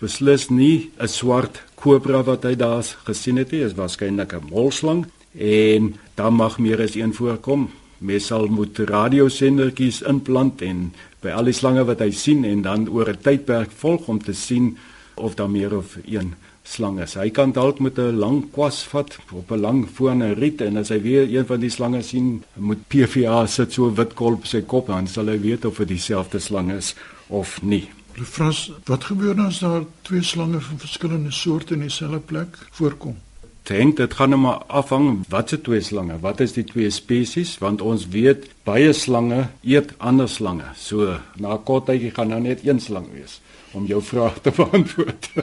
beslis 0.00 0.50
nie 0.50 0.90
'n 1.00 1.08
swart 1.08 1.62
kobra 1.74 2.22
wat 2.22 2.44
hy 2.44 2.54
daar 2.54 2.82
gesien 3.04 3.36
het 3.36 3.52
nie, 3.52 3.64
is 3.64 3.74
waarskynlik 3.74 4.32
'n 4.32 4.48
molslang 4.50 5.06
en 5.38 5.94
dan 6.14 6.34
mag 6.34 6.58
meer 6.58 6.82
as 6.82 6.94
een 6.94 7.14
voorkom. 7.14 7.70
Mens 7.98 8.26
sal 8.26 8.46
moet 8.46 8.78
radiosendertjies 8.78 10.02
inplant 10.02 10.62
en 10.62 10.92
by 11.20 11.30
al 11.30 11.44
die 11.44 11.52
slange 11.52 11.84
wat 11.84 12.00
hy 12.00 12.10
sien 12.10 12.44
en 12.44 12.62
dan 12.62 12.88
oor 12.88 13.08
'n 13.08 13.22
tydperk 13.22 13.70
volg 13.70 14.08
om 14.08 14.18
te 14.22 14.32
sien 14.32 14.76
of 15.14 15.34
daar 15.34 15.50
meer 15.50 15.76
of 15.76 15.96
een 16.04 16.34
slang 16.64 16.98
is. 17.04 17.14
Hy 17.14 17.28
kan 17.30 17.52
dalk 17.52 17.80
met 17.80 17.98
'n 17.98 18.16
lang 18.18 18.50
kwas 18.52 18.82
vat 18.92 19.18
op 19.32 19.50
'n 19.50 19.60
lang 19.60 19.88
voorne 19.94 20.32
riet 20.32 20.60
en 20.60 20.76
as 20.76 20.88
hy 20.88 21.00
weer 21.00 21.28
een 21.28 21.46
van 21.46 21.60
die 21.60 21.70
slange 21.70 22.02
sien, 22.02 22.42
moet 22.54 22.88
PVA 22.88 23.46
sit 23.46 23.72
so 23.72 23.86
'n 23.86 23.94
wit 23.94 24.14
kolp 24.14 24.34
op 24.34 24.46
sy 24.46 24.62
kop 24.62 24.88
en 24.88 25.06
sal 25.06 25.26
hy 25.26 25.40
weet 25.40 25.64
of 25.64 25.76
dit 25.76 25.88
dieselfde 25.88 26.38
slang 26.38 26.72
is 26.72 26.94
of 27.28 27.62
nie. 27.62 27.88
Frans, 28.14 28.72
wat 28.84 29.04
gebeur 29.04 29.34
nou 29.34 29.46
as 29.46 29.58
daar 29.58 29.84
twee 30.02 30.22
slange 30.22 30.60
van 30.60 30.78
verskillende 30.78 31.30
soorte 31.30 31.74
in 31.74 31.80
dieselfde 31.80 32.18
plek 32.18 32.58
voorkom? 32.70 33.16
Dink 33.62 33.96
dit 33.96 34.14
gaan 34.14 34.28
nou 34.28 34.40
maar 34.40 34.62
afhang 34.66 35.24
wat 35.28 35.48
se 35.48 35.60
twee 35.60 35.80
slange, 35.80 36.20
wat 36.20 36.40
is 36.40 36.52
die 36.52 36.64
twee 36.64 36.90
spesies 36.90 37.58
want 37.58 37.80
ons 37.80 38.08
weet 38.08 38.50
baie 38.64 38.92
slange 38.92 39.48
eet 39.62 39.94
ander 39.98 40.28
slange. 40.28 40.68
So 40.76 41.18
na 41.36 41.54
'n 41.54 41.62
kort 41.62 41.86
tydjie 41.86 42.10
gaan 42.10 42.28
nou 42.28 42.40
net 42.40 42.66
een 42.66 42.80
slang 42.80 43.06
wees 43.12 43.40
om 43.74 43.86
jou 43.86 44.02
vraag 44.02 44.40
te 44.40 44.50
beantwoord. 44.54 45.30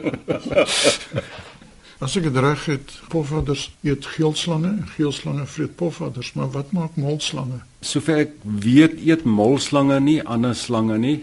As 2.02 2.16
ek 2.18 2.26
dit 2.26 2.38
reg 2.42 2.64
het, 2.66 2.94
pofaders 3.14 3.68
eet 3.86 4.08
geelslange, 4.16 4.72
geelslange 4.96 5.44
vreet 5.46 5.76
pofaders, 5.78 6.32
maar 6.34 6.50
wat 6.56 6.72
maak 6.74 6.96
molslange? 6.98 7.60
Sover 7.86 8.24
ek 8.24 8.32
weet, 8.42 8.96
eet 9.06 9.28
molslange 9.28 10.00
nie 10.02 10.18
ander 10.26 10.56
slange 10.58 10.98
nie. 10.98 11.20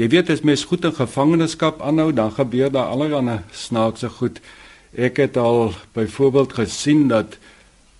Jy 0.00 0.08
weet 0.14 0.30
as 0.32 0.40
mens 0.40 0.64
goed 0.64 0.86
in 0.88 0.94
gevangenskap 0.96 1.82
aanhou, 1.84 2.14
dan 2.16 2.32
gebeur 2.32 2.72
daar 2.72 2.94
allerlei 2.94 3.42
snaakse 3.52 4.08
goed. 4.08 4.40
Ek 4.96 5.20
het 5.20 5.36
al 5.36 5.74
byvoorbeeld 5.92 6.56
gesien 6.62 7.08
dat 7.12 7.36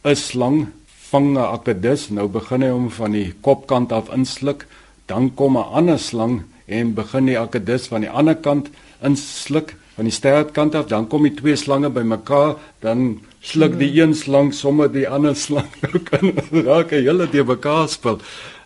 'n 0.04 0.16
slang 0.16 0.72
vang 1.12 1.36
'n 1.36 1.36
akedus, 1.36 2.08
nou 2.08 2.28
begin 2.28 2.62
hy 2.62 2.70
hom 2.72 2.88
van 2.90 3.12
die 3.12 3.34
kopkant 3.40 3.92
af 3.92 4.08
insluk, 4.08 4.66
dan 5.06 5.34
kom 5.34 5.58
'n 5.58 5.68
ander 5.68 5.98
slang 5.98 6.44
en 6.66 6.94
begin 6.94 7.26
die 7.26 7.38
akedus 7.38 7.88
van 7.88 8.00
die 8.00 8.10
ander 8.10 8.34
kant 8.34 8.70
insluk 9.02 9.74
van 9.96 10.08
die 10.08 10.14
stertkant 10.14 10.74
af 10.74 10.88
dan 10.88 11.08
kom 11.08 11.22
die 11.22 11.34
twee 11.36 11.56
slange 11.56 11.90
bymekaar 11.90 12.56
dan 12.80 13.20
sluk 13.40 13.78
die 13.78 13.92
een 14.00 14.14
slang 14.14 14.54
sommer 14.54 14.88
die 14.92 15.08
ander 15.08 15.36
slang 15.36 15.68
ook 15.94 16.12
in 16.20 16.34
raak 16.64 16.90
hulle 16.90 17.28
te 17.28 17.44
mekaar 17.44 17.88
spel 17.88 18.20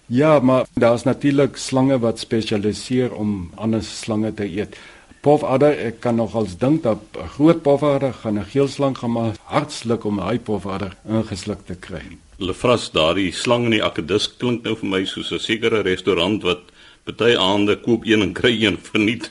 ja 0.06 0.38
maar 0.40 0.66
daar's 0.74 1.02
natuurlik 1.02 1.56
slange 1.56 1.98
wat 1.98 2.18
spesialiseer 2.18 3.14
om 3.14 3.50
ander 3.54 3.82
slange 3.82 4.34
te 4.34 4.44
eet. 4.44 4.76
Pofadder 5.20 5.74
ek 5.88 6.00
kan 6.00 6.14
nogals 6.14 6.54
dink 6.58 6.82
dat 6.82 6.98
'n 7.18 7.28
groot 7.34 7.62
pofadder 7.62 8.12
gaan 8.12 8.38
'n 8.38 8.44
geel 8.44 8.68
slang 8.68 8.98
gaan 8.98 9.12
maar 9.12 9.34
hartsluk 9.44 10.04
om 10.04 10.18
hy 10.18 10.38
pofadder 10.38 10.96
ingesluk 11.08 11.66
te 11.66 11.74
kry. 11.74 12.02
Lefras 12.38 12.90
daardie 12.92 13.32
slang 13.32 13.64
in 13.64 13.70
die 13.70 13.82
akedus 13.82 14.36
klink 14.36 14.62
nou 14.64 14.76
vir 14.76 14.88
my 14.88 15.04
soos 15.04 15.32
'n 15.32 15.38
sekere 15.38 15.82
restaurant 15.82 16.42
wat 16.42 16.60
Party 17.06 17.36
aande 17.38 17.78
koop 17.80 18.04
een 18.04 18.22
en 18.24 18.32
kry 18.34 18.56
een 18.64 18.78
verniet. 18.82 19.30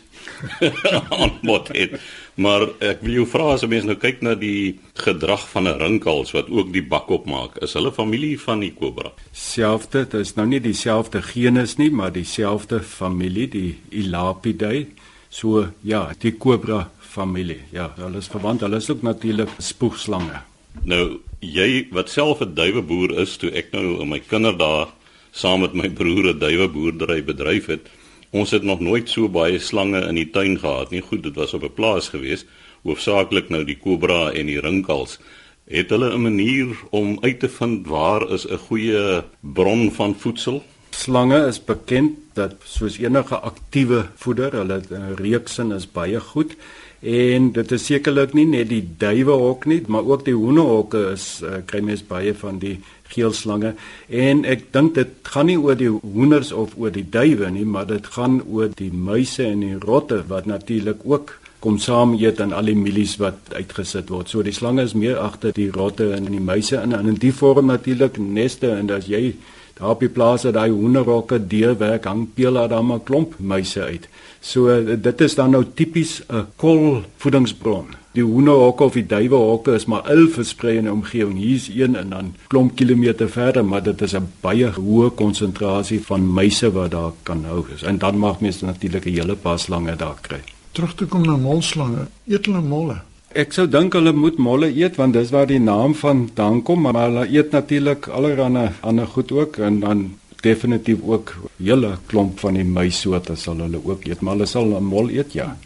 aanbod 1.22 1.68
het. 1.68 2.00
Maar 2.36 2.68
ek 2.84 3.04
wil 3.06 3.20
jou 3.20 3.26
vra 3.30 3.54
as 3.54 3.64
'n 3.64 3.70
mens 3.70 3.86
nou 3.88 3.96
kyk 3.96 4.22
na 4.22 4.36
die 4.36 4.80
gedrag 4.94 5.48
van 5.50 5.68
'n 5.68 5.80
rinkels 5.80 6.32
wat 6.32 6.50
ook 6.50 6.74
die 6.74 6.84
bak 6.84 7.10
opmaak, 7.10 7.58
is 7.64 7.74
hulle 7.74 7.92
familie 7.92 8.40
van 8.40 8.60
die 8.60 8.74
kobra? 8.74 9.12
Selfde, 9.32 10.04
dit 10.04 10.14
is 10.14 10.36
nou 10.36 10.48
nie 10.48 10.60
dieselfde 10.60 11.22
genus 11.22 11.78
nie, 11.78 11.90
maar 11.90 12.12
dieselfde 12.12 12.82
familie, 12.82 13.48
die 13.48 13.80
Elapidae. 13.90 14.88
So 15.30 15.68
ja, 15.82 16.12
die 16.20 16.32
kobra 16.32 16.92
familie. 17.00 17.60
Ja, 17.72 17.94
hulle 17.96 18.18
is 18.18 18.28
verwant. 18.28 18.62
Hulle 18.62 18.76
is 18.76 18.90
ook 18.90 19.02
natuurlik 19.02 19.50
spoegslange. 19.58 20.42
Nou, 20.84 21.20
jy 21.40 21.88
wat 21.92 22.10
self 22.10 22.42
'n 22.42 22.54
duiweboer 22.54 23.20
is, 23.20 23.38
toe 23.38 23.52
ek 23.52 23.72
nou 23.72 24.02
in 24.02 24.10
my 24.10 24.20
kinderdae 24.20 24.88
saam 25.36 25.66
met 25.66 25.74
my 25.76 25.90
broer 25.90 26.32
'n 26.32 26.40
duiweboerdery 26.40 27.24
bedryf 27.24 27.66
het. 27.66 27.90
Ons 28.32 28.52
het 28.52 28.64
nog 28.64 28.80
nooit 28.80 29.10
so 29.10 29.28
baie 29.30 29.60
slange 29.60 30.02
in 30.08 30.16
die 30.16 30.30
tuin 30.30 30.60
gehad 30.60 30.92
nie. 30.92 31.02
Goed, 31.02 31.24
dit 31.24 31.36
was 31.36 31.54
op 31.54 31.64
'n 31.64 31.74
plaas 31.74 32.10
gewees, 32.10 32.46
hoofsaaklik 32.84 33.50
nou 33.50 33.64
die 33.64 33.78
kobra 33.78 34.32
en 34.32 34.46
die 34.46 34.60
rinkels. 34.60 35.20
Het 35.68 35.90
hulle 35.90 36.14
'n 36.14 36.22
manier 36.22 36.68
om 36.90 37.18
uit 37.22 37.40
te 37.40 37.50
vind 37.50 37.88
waar 37.88 38.32
is 38.32 38.48
'n 38.48 38.58
goeie 38.58 39.24
bron 39.40 39.92
van 39.92 40.16
voedsel? 40.16 40.64
Slange 40.90 41.48
is 41.48 41.64
bekend 41.64 42.12
dat 42.34 42.56
soos 42.64 42.98
enige 42.98 43.36
aktiewe 43.36 44.06
voeder, 44.16 44.52
hulle 44.52 44.82
reuksin 45.16 45.72
is 45.72 45.92
baie 45.92 46.20
goed. 46.20 46.56
En 47.02 47.52
dit 47.52 47.72
is 47.72 47.86
sekerlik 47.86 48.34
nie 48.34 48.46
net 48.46 48.70
die 48.70 48.84
duiwehok 48.98 49.66
nie, 49.66 49.84
maar 49.88 50.06
ook 50.06 50.24
die 50.26 50.34
hoenderhokke 50.34 51.12
is 51.12 51.42
uh, 51.44 51.60
kry 51.66 51.82
mens 51.86 52.02
baie 52.08 52.34
van 52.34 52.60
die 52.60 52.80
geelslange 53.16 53.74
en 54.10 54.46
ek 54.46 54.68
dink 54.76 54.94
dit 55.00 55.16
gaan 55.24 55.50
nie 55.50 55.58
oor 55.58 55.80
die 55.80 55.92
hoenders 55.92 56.52
of 56.52 56.76
oor 56.78 56.92
die 56.92 57.08
duwe 57.18 57.50
nie 57.52 57.66
maar 57.66 57.88
dit 57.90 58.08
gaan 58.18 58.42
oor 58.46 58.70
die 58.76 58.92
muise 58.92 59.48
en 59.48 59.66
die 59.66 59.80
rotte 59.80 60.24
wat 60.30 60.46
natuurlik 60.46 61.04
ook 61.04 61.38
kom 61.66 61.80
saam 61.82 62.14
eet 62.22 62.42
aan 62.44 62.54
al 62.54 62.68
die 62.70 62.78
mielies 62.78 63.16
wat 63.18 63.56
uitgesit 63.58 64.12
word. 64.14 64.30
So 64.30 64.44
die 64.46 64.54
slange 64.54 64.84
is 64.86 64.94
meer 64.94 65.18
agter 65.18 65.56
die 65.56 65.72
rotte 65.74 66.12
en 66.14 66.30
die 66.30 66.44
muise 66.52 66.78
in 66.78 66.94
en 66.94 67.10
in 67.10 67.18
die 67.22 67.34
vorm 67.34 67.72
natuurlik 67.72 68.20
neste 68.22 68.70
en 68.76 68.94
as 68.94 69.10
jy 69.10 69.34
daar 69.80 69.96
op 69.96 70.06
die 70.06 70.12
plase 70.14 70.54
daai 70.56 70.70
hoenderhokke 70.70 71.42
deurwerk 71.52 72.06
hang 72.06 72.28
peel 72.38 72.62
daar 72.62 72.84
'n 72.84 73.04
klomp 73.04 73.36
muise 73.40 73.82
uit. 73.82 74.08
So 74.42 74.96
dit 74.96 75.22
is 75.22 75.36
dan 75.36 75.52
nou 75.52 75.66
tipies 75.76 76.22
'n 76.30 76.46
kol 76.56 77.02
voedingsbron 77.18 78.05
die 78.16 78.24
hoenderhokke 78.24 78.88
of 78.88 78.96
die 78.98 79.06
duiwehokke 79.06 79.76
is 79.76 79.86
maar 79.92 80.08
il 80.12 80.28
versprei 80.32 80.78
in 80.78 80.88
'n 80.88 80.92
omgewing. 80.92 81.38
Hier's 81.38 81.68
een 81.68 81.96
en 81.96 82.10
dan 82.10 82.36
klomp 82.48 82.76
kilometer 82.76 83.30
verder, 83.30 83.66
maar 83.66 83.84
dit 83.84 84.02
is 84.02 84.16
'n 84.16 84.28
baie 84.42 84.72
hoë 84.72 85.10
konsentrasie 85.16 86.02
van 86.02 86.34
muise 86.34 86.72
wat 86.72 86.92
daar 86.92 87.12
kan 87.24 87.44
hou. 87.46 87.66
En 87.84 87.98
dan 87.98 88.18
mag 88.18 88.40
mens 88.40 88.62
natuurlik 88.62 89.06
'n 89.06 89.10
hele 89.10 89.36
paar 89.36 89.60
slange 89.60 89.96
daar 89.96 90.18
kry. 90.22 90.42
Terug 90.72 90.96
te 90.96 91.06
kom 91.06 91.22
na 91.22 91.38
molslange, 91.38 92.08
eet 92.28 92.46
hulle 92.46 92.62
molle. 92.62 93.02
Ek 93.36 93.54
sou 93.54 93.68
dink 93.68 93.94
hulle 93.94 94.12
moet 94.12 94.38
molle 94.38 94.70
eet 94.76 94.96
want 94.96 95.14
dis 95.14 95.30
waar 95.30 95.48
die 95.48 95.60
naam 95.60 95.96
van 95.96 96.30
dan 96.34 96.62
kom, 96.62 96.82
maar 96.82 96.94
hulle 96.94 97.28
eet 97.28 97.52
natuurlik 97.52 98.08
allerlei 98.08 98.70
ander 98.82 99.08
goed 99.08 99.32
ook 99.32 99.58
en 99.58 99.80
dan 99.80 100.16
definitief 100.42 100.98
ook 101.04 101.34
hele 101.58 101.98
klomp 102.06 102.40
van 102.40 102.54
die 102.54 102.64
muissoorte 102.64 103.36
sal 103.36 103.58
hulle 103.58 103.80
ook 103.84 104.06
eet, 104.06 104.22
maar 104.22 104.34
hulle 104.34 104.46
sal 104.46 104.78
'n 104.78 104.84
mol 104.84 105.10
eet 105.10 105.34
ja. 105.34 105.58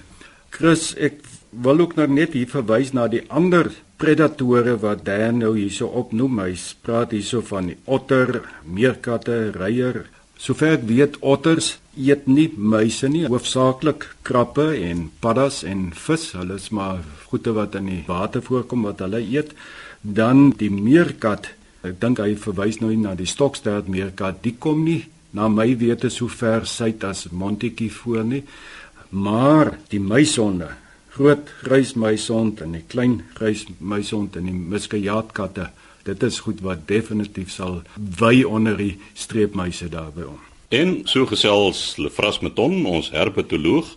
Chris, 0.50 0.96
ek 0.96 1.14
wil 1.52 1.80
ook 1.80 1.96
nou 1.98 2.08
net 2.08 2.36
hier 2.38 2.50
verwys 2.50 2.94
na 2.94 3.08
die 3.10 3.24
ander 3.30 3.72
predatore 4.00 4.78
wat 4.80 5.04
Dan 5.06 5.42
nou 5.44 5.56
hierso 5.58 5.90
opnoem. 6.02 6.40
Hy 6.46 6.56
praat 6.86 7.12
hierso 7.16 7.42
van 7.46 7.72
die 7.74 7.78
otter, 7.86 8.42
meerkatte, 8.64 9.52
reier. 9.58 10.06
Sover 10.40 10.78
ek 10.78 10.86
weet, 10.88 11.18
otters 11.20 11.78
eet 12.00 12.30
nie 12.32 12.48
muise 12.56 13.10
nie, 13.12 13.26
hoofsaaklik 13.28 14.06
krappe 14.24 14.70
en 14.78 15.10
paddas 15.20 15.66
en 15.68 15.90
vis. 15.92 16.30
Hulle 16.38 16.56
is 16.62 16.70
maar 16.72 17.02
goeie 17.28 17.56
wat 17.58 17.76
in 17.76 17.90
die 17.92 18.04
water 18.08 18.44
voorkom 18.46 18.88
wat 18.88 19.04
hulle 19.04 19.20
eet. 19.20 19.52
Dan 20.02 20.54
die 20.56 20.72
meerkat. 20.72 21.52
Ek 21.84 22.00
dink 22.00 22.22
hy 22.24 22.36
verwys 22.40 22.80
nou 22.80 22.94
na 22.96 23.18
die 23.20 23.28
stokstert 23.28 23.92
meerkat. 23.92 24.40
Die 24.46 24.56
kom 24.56 24.86
nie 24.88 25.02
na 25.36 25.50
my 25.52 25.74
wete 25.78 26.10
so 26.10 26.32
ver 26.32 26.66
suid 26.66 27.04
as 27.04 27.28
Montetjie 27.32 27.92
voor 27.92 28.24
nie. 28.24 28.44
Maar 29.10 29.76
die 29.92 30.00
muisonde, 30.00 30.70
groot 31.20 31.50
reismuisond 31.68 32.62
en 32.64 32.78
die 32.78 32.86
klein 32.88 33.18
reismuisond 33.42 34.38
en 34.40 34.46
die 34.48 34.56
muskaatkatte, 34.56 35.68
dit 36.08 36.22
is 36.24 36.40
goed 36.46 36.62
wat 36.64 36.86
definitief 36.88 37.52
sal 37.52 37.82
wy 38.22 38.46
onder 38.48 38.78
die 38.80 38.94
streepmuise 39.20 39.90
daarby 39.92 40.30
om. 40.30 40.38
En 40.72 41.02
so 41.10 41.28
gesels 41.28 41.98
Lefras 42.00 42.40
Meton, 42.46 42.86
ons 42.88 43.10
herpetoloog, 43.12 43.90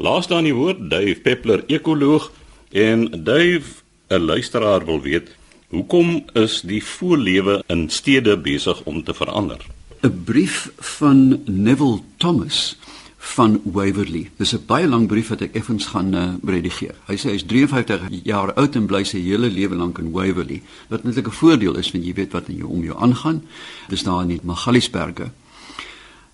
laaste 0.00 0.38
aan 0.38 0.48
die 0.48 0.56
woord 0.56 0.86
Dave 0.88 1.18
Peppler, 1.20 1.66
ekoloog 1.68 2.30
en 2.72 3.10
Dave 3.12 3.82
'n 4.08 4.24
luisteraar 4.24 4.84
wil 4.86 5.02
weet, 5.04 5.28
hoekom 5.68 6.24
is 6.32 6.60
die 6.62 6.82
voellewe 6.84 7.62
in 7.66 7.90
stede 7.90 8.36
besig 8.36 8.80
om 8.84 9.04
te 9.04 9.14
verander? 9.14 9.60
'n 10.02 10.22
brief 10.24 10.70
van 10.76 11.42
Neville 11.44 12.00
Thomas 12.16 12.76
van 13.20 13.60
Waverley. 13.64 14.30
Dis 14.36 14.52
'n 14.52 14.64
baie 14.66 14.88
lang 14.88 15.06
brief 15.06 15.28
wat 15.28 15.40
ek 15.40 15.54
effens 15.54 15.86
gaan 15.86 16.14
uh, 16.14 16.34
redigeer. 16.44 16.94
Hy 17.06 17.16
sê 17.16 17.30
hy's 17.30 17.44
53 17.44 18.24
jaar 18.24 18.54
oud 18.54 18.76
en 18.76 18.86
bly 18.86 19.04
sy 19.04 19.20
hele 19.20 19.50
lewe 19.50 19.76
lank 19.76 19.98
in 19.98 20.10
Waverley. 20.10 20.62
Wat 20.88 21.04
natuurlik 21.04 21.28
'n 21.28 21.36
voordeel 21.36 21.76
is 21.76 21.90
want 21.92 22.04
jy 22.04 22.14
weet 22.14 22.32
wat 22.32 22.48
in 22.48 22.56
jou 22.56 22.68
om 22.68 22.82
jou 22.82 22.96
aangaan. 22.98 23.42
Dis 23.88 24.02
daar 24.02 24.22
in 24.22 24.28
die 24.28 24.40
Magaliesberge. 24.42 25.30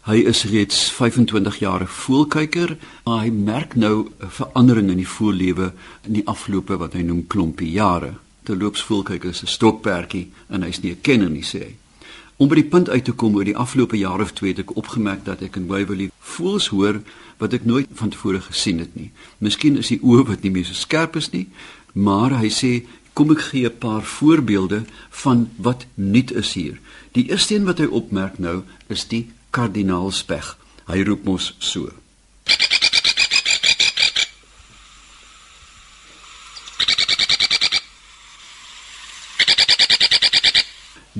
Hy 0.06 0.16
is 0.16 0.44
reeds 0.44 0.92
25 0.92 1.58
jaar 1.58 1.82
'n 1.82 1.86
voelkyker, 1.86 2.76
maar 3.04 3.24
hy 3.24 3.30
merk 3.30 3.74
nou 3.74 4.06
'n 4.06 4.30
verandering 4.30 4.90
in 4.90 4.96
die 4.96 5.08
voellewe 5.08 5.72
in 6.06 6.12
die 6.12 6.26
afgelope 6.26 6.76
wat 6.76 6.92
hy 6.92 7.02
noem 7.02 7.26
klompie 7.26 7.70
jare. 7.70 8.14
Terloops 8.42 8.82
voelkyker 8.82 9.30
is 9.30 9.42
'n 9.42 9.46
stokperdjie 9.46 10.30
en 10.48 10.62
hy's 10.62 10.80
nie 10.80 10.92
'n 10.92 11.00
kenner 11.00 11.30
nie 11.30 11.42
sê 11.42 11.58
hy. 11.58 11.74
Om 12.36 12.50
by 12.50 12.58
die 12.58 12.68
punt 12.68 12.90
uit 12.92 13.06
te 13.06 13.14
kom 13.16 13.36
oor 13.38 13.48
die 13.48 13.56
afgelope 13.56 13.96
jaar 13.96 14.20
of 14.20 14.34
twee 14.36 14.52
het 14.52 14.60
ek 14.60 14.74
opgemerk 14.76 15.22
dat 15.24 15.40
ek 15.46 15.54
in 15.56 15.70
Waverley 15.70 16.10
voels 16.34 16.68
hoor 16.68 16.98
wat 17.40 17.56
ek 17.56 17.64
nooit 17.64 17.88
van 17.96 18.12
tevore 18.12 18.42
gesien 18.44 18.82
het 18.84 18.92
nie. 18.92 19.08
Miskien 19.40 19.78
is 19.80 19.88
die 19.88 20.02
oë 20.04 20.26
wat 20.28 20.44
nie 20.44 20.52
meer 20.52 20.68
so 20.68 20.76
skerp 20.76 21.16
is 21.16 21.30
nie, 21.32 21.46
maar 21.96 22.36
hy 22.36 22.52
sê 22.52 22.72
kom 23.16 23.32
ek 23.32 23.40
gee 23.48 23.64
'n 23.64 23.80
paar 23.80 24.04
voorbeelde 24.04 24.84
van 25.24 25.48
wat 25.56 25.86
nuut 25.94 26.30
is 26.32 26.52
hier. 26.52 26.76
Die 27.12 27.28
eerste 27.30 27.54
een 27.54 27.64
wat 27.64 27.78
hy 27.78 27.88
opmerk 27.88 28.38
nou 28.38 28.62
is 28.88 29.08
die 29.08 29.30
kardinaalspeg. 29.50 30.58
Hy 30.86 31.02
roep 31.08 31.24
mos 31.24 31.54
so. 31.58 31.88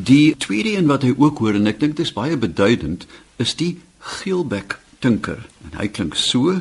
Die 0.06 0.36
tweede 0.36 0.76
een 0.76 0.86
wat 0.86 1.02
hy 1.02 1.14
ook 1.18 1.38
hoor 1.42 1.56
en 1.58 1.66
ek 1.66 1.80
dink 1.82 1.96
dit 1.98 2.06
is 2.06 2.12
baie 2.14 2.36
beduidend, 2.38 3.08
is 3.42 3.56
die 3.58 3.72
geelbek 3.98 4.76
tinker. 5.02 5.40
En 5.66 5.72
hy 5.80 5.88
klink 5.90 6.14
so. 6.14 6.60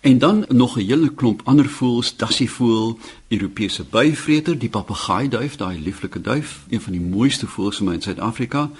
En 0.00 0.18
dan 0.18 0.46
nog 0.48 0.78
'n 0.80 0.86
hele 0.88 1.12
klomp 1.14 1.44
ander 1.44 1.68
voëls, 1.68 2.16
dassievoël, 2.16 2.98
Europese 3.28 3.84
buivreter, 3.84 4.58
die 4.58 4.72
papegaaiduif, 4.72 5.56
daai 5.56 5.78
lieflike 5.78 6.20
duif, 6.20 6.64
een 6.70 6.80
van 6.80 6.92
die 6.92 7.04
mooiste 7.04 7.46
voëls 7.46 7.80
in 7.80 8.02
Suid-Afrika 8.02 8.70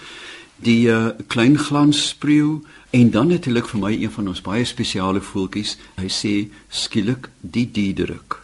die 0.62 0.88
uh, 0.88 1.10
klein 1.26 1.58
glansspruw 1.58 2.60
en 2.90 3.10
dan 3.10 3.32
natuurlik 3.32 3.68
vir 3.68 3.80
my 3.80 3.92
een 3.96 4.12
van 4.12 4.28
ons 4.28 4.42
baie 4.44 4.64
spesiale 4.64 5.20
voeltjies. 5.20 5.76
Hy 5.96 6.08
sê 6.12 6.34
skielik 6.68 7.30
die 7.40 7.66
diederik. 7.70 8.40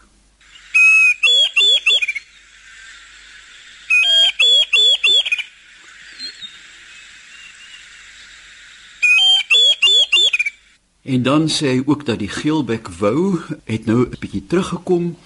En 11.06 11.22
dan 11.22 11.46
sê 11.48 11.76
hy 11.76 11.82
ook 11.86 12.02
dat 12.06 12.18
die 12.18 12.30
geelbek 12.30 12.88
wou 12.98 13.38
het 13.64 13.86
nou 13.86 14.06
'n 14.06 14.18
bietjie 14.18 14.46
teruggekom 14.46 15.16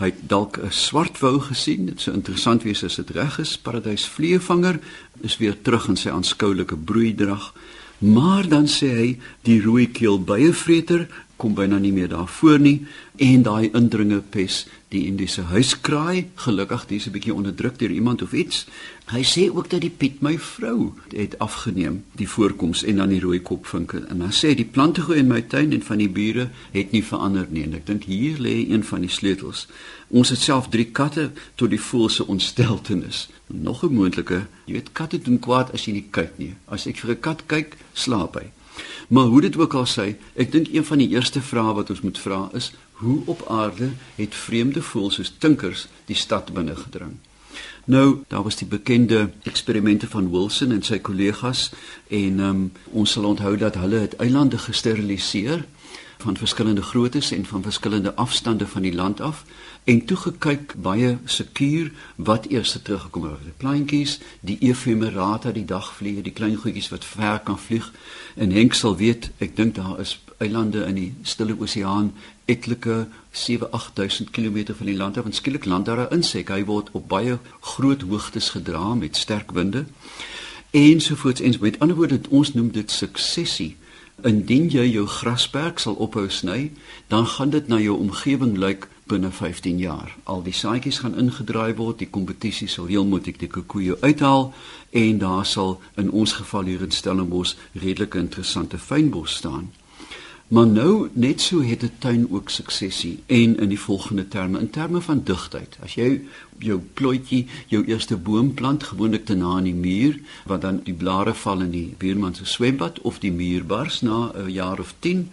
Hy 0.00 0.08
het 0.08 0.28
dalk 0.28 0.56
'n 0.56 0.72
swart 0.72 1.18
wou 1.20 1.40
gesien. 1.40 1.86
Dit 1.86 2.00
sou 2.00 2.14
interessant 2.16 2.62
wees 2.62 2.84
as 2.84 2.96
dit 2.96 3.10
reg 3.10 3.38
is. 3.38 3.58
Paradysvleevanger 3.58 4.80
is 5.20 5.36
weer 5.36 5.56
terug 5.62 5.88
in 5.88 5.96
sy 5.96 6.08
aanskoulike 6.08 6.76
broeidrag. 6.76 7.52
Maar 7.98 8.48
dan 8.48 8.66
sê 8.66 8.88
hy 8.96 9.18
die 9.42 9.62
rooi 9.62 9.90
keel 9.90 10.24
beievreter 10.24 11.08
kom 11.40 11.56
byna 11.56 11.78
nie 11.80 11.92
meer 11.96 12.10
daarvoor 12.12 12.60
nie 12.60 12.76
en 13.24 13.42
daai 13.46 13.70
indringe 13.76 14.20
pes 14.34 14.66
die 14.90 15.04
Indiese 15.06 15.44
huiskraai 15.48 16.26
gelukkig 16.44 16.86
dis 16.90 17.06
'n 17.06 17.12
bietjie 17.14 17.34
onderdruk 17.34 17.78
deur 17.78 17.90
iemand 17.90 18.22
of 18.22 18.32
iets. 18.32 18.66
Hy 19.06 19.22
sê 19.22 19.42
ook 19.54 19.70
dat 19.70 19.80
die 19.80 19.96
piet 20.00 20.20
my 20.20 20.38
vrou 20.38 20.92
het 21.16 21.38
afgeneem 21.38 22.04
die 22.12 22.28
voorkoms 22.28 22.82
en 22.82 22.96
dan 22.96 23.08
die 23.08 23.20
rooi 23.20 23.40
kopvinke. 23.40 23.98
En 24.08 24.18
dan 24.18 24.32
sê 24.32 24.54
die 24.54 24.64
plante 24.64 25.00
groei 25.00 25.18
in 25.18 25.26
my 25.26 25.42
tuin 25.42 25.72
en 25.72 25.82
van 25.82 25.98
die 25.98 26.08
bure 26.08 26.50
het 26.72 26.90
nie 26.90 27.04
verander 27.04 27.46
nie. 27.50 27.62
En 27.62 27.74
ek 27.74 27.86
dink 27.86 28.04
hier 28.04 28.38
lê 28.38 28.70
een 28.70 28.84
van 28.84 29.00
die 29.00 29.10
sleutels. 29.10 29.68
Ons 30.08 30.28
het 30.28 30.38
self 30.38 30.68
drie 30.68 30.90
katte 30.90 31.30
tot 31.54 31.70
die 31.70 31.80
voelse 31.80 32.26
ontsteltenis. 32.26 33.28
Nog 33.46 33.84
'n 33.84 33.94
moontlike 33.94 34.46
jy 34.66 34.72
weet 34.72 34.92
katte 34.92 35.18
doen 35.18 35.38
kwaad 35.38 35.72
as 35.72 35.84
jy 35.84 35.92
nie 35.92 36.08
kyk 36.10 36.38
nie. 36.38 36.54
As 36.66 36.86
ek 36.86 36.96
vir 36.96 37.10
'n 37.10 37.20
kat 37.20 37.46
kyk 37.46 37.76
slaap 37.92 38.34
hy 38.34 38.50
Maar 39.08 39.24
hoe 39.24 39.40
dit 39.40 39.56
ook 39.56 39.74
al 39.74 39.86
sê, 39.86 40.14
ek 40.34 40.52
dink 40.52 40.68
een 40.72 40.84
van 40.84 40.98
die 41.02 41.08
eerste 41.08 41.40
vrae 41.42 41.74
wat 41.74 41.90
ons 41.90 42.00
moet 42.00 42.18
vra 42.18 42.48
is, 42.54 42.72
hoe 43.00 43.22
op 43.26 43.42
aarde 43.48 43.90
het 44.14 44.34
vreemde 44.34 44.82
voëls 44.82 45.18
soos 45.18 45.34
tinkers 45.38 45.88
die 46.06 46.16
stad 46.16 46.52
binne 46.54 46.76
gedring? 46.76 47.16
Nou, 47.90 48.22
daar 48.28 48.42
was 48.42 48.56
die 48.56 48.68
bekende 48.68 49.30
eksperimente 49.42 50.06
van 50.08 50.30
Wilson 50.30 50.72
en 50.72 50.82
sy 50.86 51.00
kollegas 51.02 51.70
en 52.08 52.40
um, 52.40 52.60
ons 52.92 53.12
sal 53.16 53.24
onthou 53.24 53.56
dat 53.58 53.78
hulle 53.80 54.04
het 54.04 54.14
eilande 54.22 54.58
gesteriliseer 54.58 55.64
van 56.22 56.36
verskillende 56.36 56.82
groottes 56.82 57.30
en 57.30 57.44
van 57.46 57.62
verskillende 57.62 58.14
afstande 58.14 58.66
van 58.66 58.82
die 58.82 58.94
land 58.94 59.20
af 59.20 59.44
en 59.84 60.04
toe 60.04 60.16
gekyk 60.16 60.74
baie 60.76 61.18
sekuur 61.24 61.92
wat 62.16 62.46
eers 62.46 62.76
teruggekom 62.82 63.24
het. 63.24 63.44
Die 63.44 63.56
plantjies, 63.56 64.18
die 64.40 64.58
efemerata, 64.60 65.52
die 65.52 65.64
dagvliee, 65.64 66.22
die 66.22 66.32
klein 66.32 66.56
goedjies 66.56 66.90
wat 66.92 67.04
ver 67.04 67.40
kan 67.44 67.58
vlieg. 67.58 67.92
En 68.34 68.52
Henk 68.52 68.74
sal 68.74 68.96
weet, 68.96 69.30
ek 69.38 69.56
dink 69.56 69.74
daar 69.74 70.00
is 70.00 70.18
eilande 70.40 70.84
in 70.88 70.94
die 70.94 71.08
Stille 71.22 71.56
Oseaan 71.58 72.12
etlike 72.44 73.06
7-8000 73.32 74.30
km 74.30 74.74
van 74.76 74.86
die 74.86 74.96
land 74.96 75.18
af 75.18 75.24
en 75.24 75.36
skielik 75.36 75.64
land 75.64 75.86
daar 75.86 76.06
'n 76.06 76.14
insek. 76.20 76.48
Hy 76.48 76.64
word 76.64 76.88
op 76.92 77.08
baie 77.08 77.38
groot 77.60 78.02
hoogtes 78.02 78.50
gedra 78.50 78.94
met 78.94 79.16
sterk 79.16 79.50
winde. 79.50 79.84
Ensovoorts 80.70 81.40
ens 81.40 81.58
met 81.58 81.78
ander 81.78 81.96
woorde 81.96 82.20
ons 82.28 82.54
noem 82.54 82.70
dit 82.70 82.90
sukessie 82.90 83.76
Indien 84.24 84.68
jy 84.68 84.84
jou 84.90 85.06
grasperk 85.08 85.78
sal 85.78 85.94
ophou 85.96 86.28
sny, 86.28 86.70
dan 87.08 87.26
gaan 87.26 87.50
dit 87.50 87.68
na 87.68 87.78
jou 87.80 87.96
omgewing 87.98 88.56
lyk 88.58 88.88
binne 89.10 89.30
15 89.30 89.78
jaar. 89.78 90.14
Al 90.24 90.42
die 90.42 90.54
saadjies 90.54 91.00
gaan 91.02 91.16
ingedraai 91.18 91.74
word, 91.78 91.98
die 91.98 92.10
kompetisie 92.10 92.68
sal 92.68 92.86
heel 92.90 93.06
moontlik 93.08 93.40
die 93.40 93.50
koekoe 93.50 93.96
uithaal 94.00 94.52
en 94.90 95.18
daar 95.18 95.46
sal 95.46 95.80
in 95.96 96.10
ons 96.10 96.36
geval 96.38 96.70
hier 96.70 96.84
in 96.86 96.94
Stellenbosch 96.94 97.56
redelike 97.72 98.18
interessante 98.18 98.78
fynbos 98.78 99.40
staan. 99.42 99.70
Maar 100.50 100.66
nou 100.66 101.08
net 101.12 101.40
so 101.40 101.62
het 101.62 101.82
'n 101.82 101.92
tuin 101.98 102.26
ook 102.30 102.48
suksesie 102.50 103.22
en 103.26 103.58
in 103.58 103.68
die 103.68 103.80
volgende 103.80 104.28
terme 104.28 104.58
in 104.58 104.70
terme 104.70 105.00
van 105.00 105.20
digtheid. 105.24 105.78
As 105.82 105.94
jy 105.94 106.20
jou 106.58 106.80
plotjie, 106.94 107.46
jou 107.66 107.84
eerste 107.84 108.16
boom 108.16 108.54
plant 108.54 108.82
gewoonlik 108.82 109.24
te 109.24 109.34
na 109.34 109.46
aan 109.46 109.62
die 109.62 109.74
muur, 109.74 110.18
wat 110.44 110.60
dan 110.60 110.80
die 110.84 110.94
blare 110.94 111.34
val 111.34 111.60
in 111.60 111.70
die 111.70 111.94
buurman 111.98 112.34
se 112.34 112.44
swembad 112.44 113.00
of 113.00 113.18
die 113.18 113.32
muur 113.32 113.66
bars 113.66 114.00
na 114.00 114.32
'n 114.34 114.50
jaar 114.50 114.78
of 114.78 114.94
10 114.98 115.30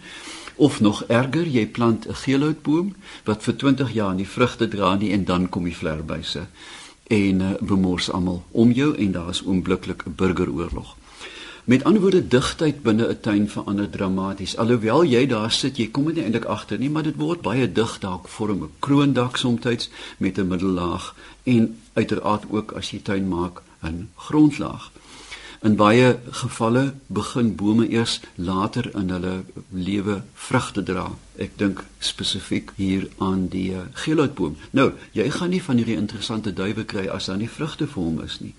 of 0.54 0.80
nog 0.80 1.04
erger, 1.04 1.48
jy 1.48 1.66
plant 1.66 2.08
'n 2.08 2.14
geelhoutboom 2.14 2.94
wat 3.24 3.42
vir 3.42 3.56
20 3.56 3.92
jaar 3.92 4.14
nie 4.14 4.28
vrugte 4.28 4.68
dra 4.68 4.94
nie 4.94 5.12
en 5.12 5.24
dan 5.24 5.48
kom 5.48 5.64
die 5.64 5.76
vlerbuise 5.76 6.46
en 7.08 7.40
uh, 7.40 7.50
bemors 7.60 8.10
almal 8.10 8.44
om 8.50 8.70
jou 8.70 8.96
en 8.96 9.12
daar 9.12 9.28
is 9.28 9.44
oombliklik 9.44 10.02
'n 10.06 10.14
burgeroorlog. 10.16 10.97
Met 11.68 11.84
ander 11.84 12.00
woorde 12.00 12.28
digtheid 12.28 12.82
binne 12.82 13.06
'n 13.08 13.20
tuin 13.20 13.48
verander 13.48 13.90
dramaties. 13.90 14.56
Alhoewel 14.56 15.04
jy 15.04 15.26
daar 15.26 15.50
sit, 15.52 15.76
jy 15.76 15.90
kom 15.90 16.04
nie 16.04 16.22
eintlik 16.22 16.44
agter 16.44 16.78
nie, 16.78 16.90
maar 16.90 17.02
dit 17.02 17.16
word 17.16 17.40
baie 17.40 17.72
dig 17.72 17.98
dalk 17.98 18.28
vorm 18.28 18.62
'n 18.62 18.70
kroondak 18.78 19.36
soms 19.36 19.90
met 20.18 20.38
'n 20.38 20.48
middellaag 20.48 21.14
en 21.42 21.80
uiteraard 21.92 22.44
ook 22.50 22.72
as 22.72 22.90
jy 22.90 23.00
tuin 23.02 23.28
maak 23.28 23.62
'n 23.82 24.08
grondlaag. 24.14 24.90
In 25.60 25.74
baie 25.74 26.18
gevalle 26.30 26.94
begin 27.06 27.54
bome 27.56 27.88
eers 27.90 28.20
later 28.34 28.90
in 28.94 29.10
hulle 29.10 29.44
lewe 29.74 30.22
vrugte 30.34 30.82
dra. 30.86 31.08
Ek 31.34 31.56
dink 31.58 31.82
spesifiek 31.98 32.70
hier 32.76 33.08
aan 33.18 33.48
die 33.50 33.72
uh, 33.74 33.88
geelhoutboom. 34.04 34.54
Nou, 34.70 34.92
jy 35.18 35.26
gaan 35.34 35.50
nie 35.50 35.62
van 35.62 35.80
hierdie 35.82 35.98
interessante 35.98 36.52
duwe 36.54 36.84
kry 36.86 37.08
as 37.10 37.26
daar 37.26 37.40
nie 37.42 37.50
vrugte 37.50 37.90
vir 37.90 38.02
hom 38.02 38.22
is 38.22 38.38
nie. 38.38 38.54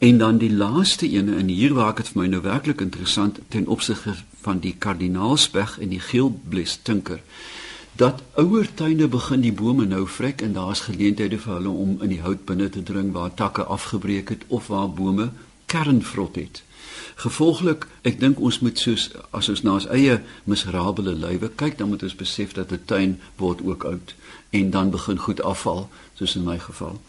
En 0.00 0.24
dan 0.24 0.40
die 0.40 0.52
laaste 0.52 1.08
ene 1.08 1.36
en 1.36 1.52
hier 1.52 1.76
waar 1.76 1.92
dit 2.00 2.08
vir 2.08 2.22
my 2.22 2.32
nou 2.32 2.40
werklik 2.46 2.80
interessant 2.80 3.42
ten 3.52 3.68
opsigte 3.68 4.16
van 4.40 4.64
die 4.64 4.72
kardinaalspeg 4.78 5.76
en 5.84 5.92
die 5.92 6.04
geelbles 6.10 6.78
tinker 6.82 7.20
dat 7.98 8.20
ouer 8.38 8.68
tuine 8.78 9.08
begin 9.10 9.40
die 9.42 9.52
bome 9.52 9.84
nou 9.90 10.04
vrek 10.06 10.42
en 10.46 10.52
daar's 10.54 10.84
geleenthede 10.86 11.38
vir 11.42 11.56
hulle 11.56 11.72
om 11.84 11.96
in 12.04 12.12
die 12.12 12.20
hout 12.22 12.44
binne 12.46 12.68
te 12.70 12.82
dring 12.86 13.08
waar 13.12 13.32
takke 13.34 13.64
afgebreek 13.76 14.30
het 14.30 14.44
of 14.54 14.68
waar 14.70 14.86
bome 15.00 15.26
kernvrot 15.68 16.40
het. 16.40 16.62
Gevolglik, 17.18 17.86
ek 18.06 18.20
dink 18.22 18.40
ons 18.40 18.60
moet 18.62 18.78
soos 18.78 19.08
as 19.34 19.48
ons 19.52 19.64
na 19.66 19.74
ons 19.78 19.88
eie 19.94 20.20
miserabele 20.46 21.16
lywe 21.18 21.50
kyk, 21.60 21.78
dan 21.78 21.90
moet 21.90 22.04
ons 22.06 22.18
besef 22.18 22.54
dat 22.54 22.72
'n 22.72 22.84
tuin 22.86 23.18
word 23.42 23.62
ook 23.66 23.84
oud 23.84 24.14
en 24.50 24.70
dan 24.70 24.90
begin 24.90 25.18
goed 25.18 25.42
afval, 25.42 25.88
soos 26.14 26.36
in 26.36 26.44
my 26.44 26.58
geval. 26.58 27.00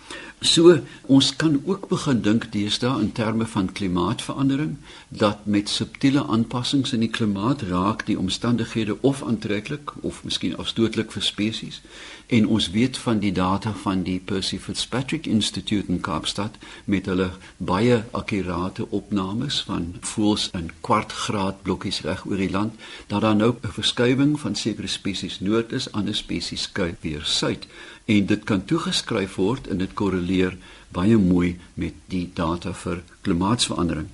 So 0.41 0.80
ons 1.06 1.36
kan 1.36 1.62
ook 1.65 1.88
begin 1.88 2.21
dink 2.21 2.52
deesdae 2.52 3.02
in 3.02 3.12
terme 3.12 3.45
van 3.45 3.71
klimaatsverandering 3.71 4.78
dat 5.10 5.45
met 5.45 5.69
subtiele 5.69 6.25
aanpassings 6.25 6.93
in 6.93 7.04
die 7.04 7.10
klimaat 7.10 7.62
raak 7.62 8.06
die 8.08 8.19
omstandighede 8.19 8.95
of 9.02 9.23
aantreklik 9.23 9.91
of 10.02 10.23
miskien 10.23 10.56
afstootlik 10.58 11.12
vir 11.12 11.25
spesies 11.25 11.82
en 12.30 12.47
ons 12.47 12.69
weet 12.71 12.97
van 12.97 13.19
die 13.19 13.32
data 13.36 13.73
van 13.84 14.04
die 14.08 14.19
Percy 14.19 14.60
Fitzpatrick 14.60 15.25
Institute 15.25 15.91
in 15.91 15.99
Kaapstad 15.99 16.56
met 16.86 17.10
hulle 17.10 17.32
baie 17.58 18.04
akkurate 18.12 18.86
opnames 18.95 19.60
van 19.67 19.95
voëls 20.13 20.49
in 20.54 20.69
kwartgraad 20.88 21.63
blokkies 21.67 22.04
reg 22.08 22.23
oor 22.30 22.39
die 22.39 22.52
land 22.54 22.80
dat 23.12 23.25
daar 23.28 23.36
nou 23.36 23.52
'n 23.60 23.75
verskywing 23.82 24.39
van 24.39 24.56
sekere 24.56 24.88
spesies 24.88 25.39
noord 25.39 25.71
is 25.71 25.91
ander 25.91 26.15
spesies 26.15 26.69
skuif 26.69 26.95
weer 27.02 27.25
suid 27.30 27.68
en 28.06 28.26
dit 28.26 28.44
kan 28.44 28.65
toegeskryf 28.65 29.36
word 29.36 29.68
en 29.68 29.78
dit 29.78 29.94
korreleer 29.94 30.58
baie 30.94 31.18
mooi 31.18 31.58
met 31.74 31.94
die 32.10 32.30
data 32.34 32.74
vir 32.74 33.04
klimaatsverandering. 33.22 34.08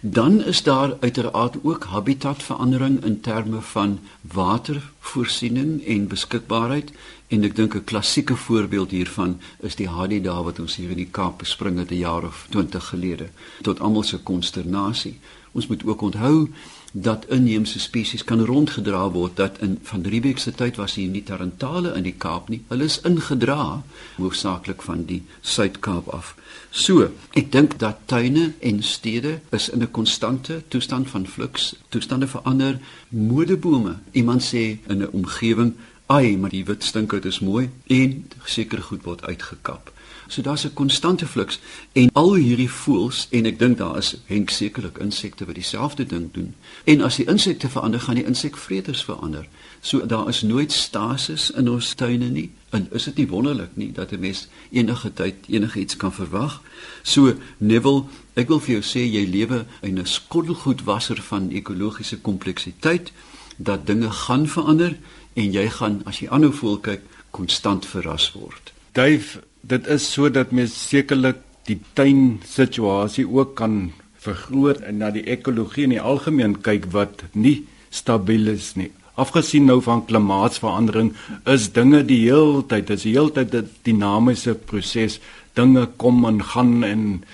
Dan 0.00 0.42
is 0.42 0.62
daar 0.62 0.96
uiteraard 1.00 1.56
ook 1.62 1.84
habitatverandering 1.84 3.04
in 3.04 3.20
terme 3.20 3.60
van 3.60 3.98
watervoorsiening 4.20 5.84
en 5.84 6.06
beskikbaarheid 6.08 6.92
en 7.28 7.44
ek 7.44 7.56
dink 7.56 7.74
'n 7.74 7.84
klassieke 7.84 8.36
voorbeeld 8.36 8.90
hiervan 8.90 9.40
is 9.60 9.76
die 9.76 9.88
Hadida 9.88 10.42
wat 10.42 10.58
ons 10.58 10.76
hier 10.76 10.90
in 10.90 10.96
die 10.96 11.10
Kaap 11.10 11.38
bespring 11.38 11.78
het 11.78 11.90
'n 11.90 12.02
jaar 12.06 12.24
of 12.24 12.46
20 12.50 12.86
gelede 12.86 13.28
tot 13.62 13.80
almal 13.80 14.02
se 14.02 14.18
konsternasie. 14.18 15.18
Ons 15.52 15.66
moet 15.66 15.84
ook 15.84 16.00
onthou 16.00 16.48
dat 16.92 17.26
inheemse 17.28 17.78
spesies 17.78 18.24
kan 18.24 18.40
rondgedra 18.44 19.10
word 19.10 19.36
dat 19.36 19.58
in 19.58 19.78
van 19.82 20.02
Riebeeck 20.02 20.38
se 20.38 20.52
tyd 20.52 20.76
was 20.76 20.94
hier 20.94 21.08
nie 21.08 21.22
tarantale 21.22 21.92
in 21.94 22.02
die 22.02 22.14
Kaap 22.18 22.48
nie. 22.48 22.62
Hulle 22.68 22.84
is 22.84 23.00
ingedra 23.06 23.82
hoofsaaklik 24.16 24.82
van 24.82 25.04
die 25.06 25.22
Suid-Kaap 25.40 26.08
af. 26.08 26.34
So, 26.70 27.10
ek 27.38 27.52
dink 27.52 27.78
dat 27.78 28.02
tuine 28.10 28.52
en 28.58 28.82
stede 28.82 29.38
is 29.50 29.68
in 29.68 29.82
'n 29.82 29.90
konstante 29.90 30.62
toestand 30.68 31.08
van 31.10 31.26
flux, 31.26 31.74
toestande 31.88 32.26
verander. 32.26 32.78
Modebome, 33.08 33.96
iemand 34.12 34.42
sê 34.42 34.78
in 34.86 35.02
'n 35.02 35.08
omgewing, 35.12 35.74
"Ai, 36.06 36.36
maar 36.36 36.50
die 36.50 36.64
wit 36.64 36.84
stinkhout 36.84 37.24
is 37.24 37.40
mooi" 37.40 37.70
en 37.86 38.26
sekere 38.44 38.82
goed 38.82 39.02
word 39.02 39.22
uitgekap. 39.22 39.92
So 40.30 40.42
daar's 40.42 40.64
'n 40.64 40.72
konstante 40.72 41.26
fluks 41.26 41.58
en 41.92 42.10
al 42.12 42.34
hierdie 42.34 42.70
voëls 42.70 43.26
en 43.30 43.46
ek 43.46 43.58
dink 43.58 43.78
daar 43.78 43.96
is 43.96 44.16
henk 44.26 44.50
sekerlik 44.50 44.98
insekte 44.98 45.44
wat 45.44 45.54
dieselfde 45.54 46.06
ding 46.06 46.32
doen. 46.32 46.54
En 46.84 47.00
as 47.00 47.16
die 47.16 47.26
insekte 47.26 47.68
verander, 47.68 48.00
gaan 48.00 48.14
die 48.14 48.24
insekvreters 48.24 49.04
verander. 49.04 49.48
So 49.80 50.06
daar 50.06 50.28
is 50.28 50.42
nooit 50.42 50.72
stasis 50.72 51.50
in 51.50 51.70
ons 51.70 51.94
tuine 51.94 52.28
nie. 52.28 52.50
En 52.70 52.88
is 52.92 53.04
dit 53.04 53.16
nie 53.16 53.28
wonderlik 53.28 53.70
nie 53.74 53.92
dat 53.92 54.12
'n 54.12 54.20
mens 54.20 54.48
enige 54.70 55.12
tyd 55.12 55.34
enigiets 55.48 55.96
kan 55.96 56.12
verwag? 56.12 56.62
So 57.02 57.34
Neville, 57.58 58.04
ek 58.34 58.48
wil 58.48 58.60
vir 58.60 58.72
jou 58.72 58.82
sê 58.82 59.12
jy 59.12 59.26
lewe 59.30 59.66
in 59.80 59.98
'n 59.98 60.06
skottelgoedwasser 60.06 61.22
van 61.22 61.50
ekologiese 61.50 62.20
kompleksiteit 62.20 63.12
dat 63.56 63.86
dinge 63.86 64.10
gaan 64.10 64.48
verander 64.48 64.98
en 65.32 65.52
jy 65.52 65.68
gaan 65.70 66.02
as 66.04 66.18
jy 66.18 66.28
aanhou 66.28 66.52
voel 66.52 66.78
kyk 66.78 67.02
konstant 67.30 67.86
verras 67.86 68.32
word. 68.32 68.72
Dave, 68.92 69.42
dit 69.62 69.86
is 69.86 70.12
sodat 70.12 70.52
mens 70.52 70.74
sekerlik 70.88 71.42
die 71.68 71.80
tuin 71.94 72.40
situasie 72.46 73.26
ook 73.28 73.54
kan 73.60 73.92
vergroot 74.20 74.80
en 74.84 75.00
na 75.00 75.10
die 75.14 75.24
ekologie 75.32 75.86
in 75.88 75.94
die 75.96 76.00
algemeen 76.02 76.58
kyk 76.64 76.90
wat 76.94 77.24
nie 77.32 77.60
stabiel 77.90 78.52
is 78.52 78.74
nie. 78.76 78.90
Afgesien 79.20 79.66
nou 79.68 79.80
van 79.84 80.04
klimaatsverandering 80.08 81.12
is 81.50 81.68
dinge 81.76 82.02
die 82.08 82.22
heeltyd, 82.24 82.90
is 82.90 83.04
die 83.04 83.14
heeltyd 83.16 83.54
'n 83.54 83.70
dinamiese 83.84 84.54
proses. 84.54 85.20
Dinge 85.54 85.86
kom 85.96 86.24
en 86.24 86.42
gaan 86.42 86.84
en 86.84 87.24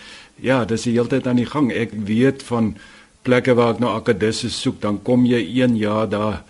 ja, 0.40 0.64
dis 0.64 0.82
die 0.82 0.92
heeltyd 0.92 1.26
aan 1.26 1.36
die 1.36 1.46
gang. 1.46 1.70
Ek 1.72 1.92
weet 1.92 2.42
van 2.42 2.74
plekke 3.22 3.54
waar 3.54 3.74
ek 3.74 3.80
nou 3.80 3.90
akkedisse 3.90 4.50
soek, 4.50 4.80
dan 4.80 5.02
kom 5.02 5.26
jy 5.26 5.62
1 5.62 5.76
jaar 5.76 6.08
daar 6.08 6.42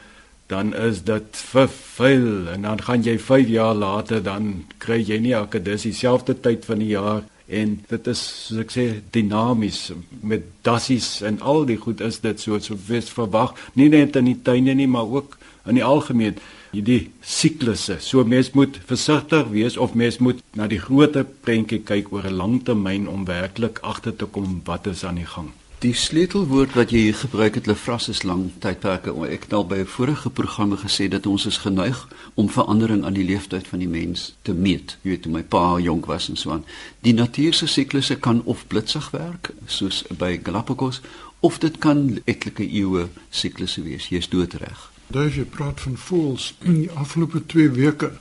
dan 0.46 0.74
is 0.74 1.02
dit 1.02 1.36
vervuil 1.52 2.48
en 2.48 2.62
dan 2.62 2.82
gaan 2.82 3.02
jy 3.02 3.18
5 3.18 3.48
jaar 3.48 3.74
later 3.74 4.22
dan 4.22 4.66
kry 4.78 5.00
jy 5.02 5.18
nie 5.18 5.34
elke 5.34 5.62
dis 5.62 5.88
dieselfde 5.88 6.36
tyd 6.40 6.64
van 6.64 6.78
die 6.78 6.92
jaar 6.94 7.24
en 7.46 7.76
dit 7.88 8.06
is 8.10 8.22
soos 8.46 8.62
ek 8.62 8.74
sê 8.74 8.84
dinamies 9.14 9.80
met 10.22 10.46
dassies 10.66 11.20
en 11.26 11.40
al 11.40 11.66
die 11.66 11.78
goed 11.82 12.02
is 12.02 12.20
dit 12.22 12.42
so 12.42 12.58
so 12.62 12.78
wes 12.88 13.10
verwag 13.14 13.54
nie 13.74 13.88
net 13.90 14.18
in 14.18 14.30
die 14.30 14.38
tuine 14.48 14.74
nie 14.74 14.88
maar 14.90 15.10
ook 15.18 15.36
in 15.66 15.78
die 15.78 15.86
algemeen 15.86 16.38
hierdie 16.72 17.10
siklusse 17.22 17.98
so 18.02 18.24
mens 18.24 18.52
moet 18.58 18.78
versigtig 18.90 19.50
wees 19.54 19.76
of 19.76 19.94
mens 19.94 20.18
moet 20.18 20.42
na 20.58 20.66
die 20.70 20.82
groter 20.82 21.26
prentjie 21.46 21.82
kyk 21.90 22.10
oor 22.12 22.26
'n 22.26 22.40
lang 22.42 22.58
termyn 22.64 23.08
om 23.08 23.24
werklik 23.30 23.78
agter 23.82 24.16
te 24.16 24.26
kom 24.26 24.60
wat 24.64 24.86
is 24.86 25.04
aan 25.04 25.22
die 25.22 25.30
gang 25.36 25.50
Die 25.86 25.94
sleutelwoord 25.94 26.72
wat 26.74 26.90
jy 26.90 26.98
hier 27.04 27.14
gebruik 27.14 27.54
het, 27.54 27.68
lefras 27.70 28.08
is 28.10 28.24
lang 28.26 28.48
tydperke. 28.58 29.12
Ek 29.30 29.44
het 29.46 29.52
al 29.54 29.66
by 29.70 29.76
'n 29.84 29.86
vorige 29.86 30.30
programme 30.30 30.76
gesê 30.76 31.06
dat 31.08 31.26
ons 31.26 31.46
is 31.46 31.58
geneig 31.62 32.08
om 32.34 32.50
verandering 32.50 33.04
aan 33.04 33.14
die 33.14 33.24
leeftyd 33.24 33.68
van 33.68 33.78
die 33.78 33.88
mens 33.88 34.34
te 34.42 34.52
meet. 34.52 34.98
Jy 35.02 35.10
weet, 35.10 35.22
toe 35.22 35.32
my 35.32 35.42
pa 35.42 35.78
jonk 35.78 36.06
was 36.06 36.28
en 36.28 36.36
so 36.36 36.50
aan. 36.50 36.64
Die 37.00 37.14
natuurlike 37.14 37.66
siklusse 37.66 38.16
kan 38.16 38.42
of 38.44 38.66
blitsig 38.66 39.10
werk, 39.10 39.50
soos 39.66 40.04
by 40.18 40.40
Galapagos, 40.42 41.00
of 41.40 41.58
dit 41.58 41.78
kan 41.78 42.18
etlike 42.24 42.66
eeue 42.70 43.08
siklusse 43.30 43.82
wees. 43.82 44.08
Jy's 44.08 44.28
doodreg. 44.28 44.90
Daar 45.06 45.30
jy 45.30 45.44
praat 45.44 45.80
van 45.80 45.96
voels 45.96 46.54
in 46.68 46.74
die 46.74 46.90
afgelope 46.90 47.46
2 47.46 47.70
weke 47.70 48.18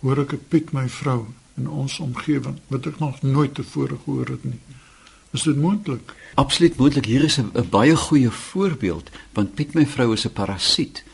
hoor 0.00 0.18
ek 0.18 0.32
'n 0.32 0.40
Piet 0.48 0.72
my 0.72 0.88
vrou 0.88 1.26
in 1.56 1.68
ons 1.68 1.98
omgewing 1.98 2.58
wat 2.66 2.86
ek 2.86 2.98
nog 2.98 3.22
nooit 3.22 3.54
tevore 3.54 3.96
gehoor 4.04 4.26
het 4.26 4.44
nie. 4.44 4.60
Is 5.30 5.42
dit 5.42 5.56
moontlik? 5.56 6.14
Absoluut 6.34 6.76
moontlik. 6.76 7.04
Hier 7.04 7.24
is 7.24 7.38
'n 7.38 7.68
baie 7.70 7.96
goeie 7.96 8.30
voorbeeld 8.30 9.10
want 9.32 9.54
Piet 9.54 9.74
my 9.74 9.86
vrou 9.86 10.12
is 10.12 10.26
'n 10.26 10.32
parasiet 10.32 11.04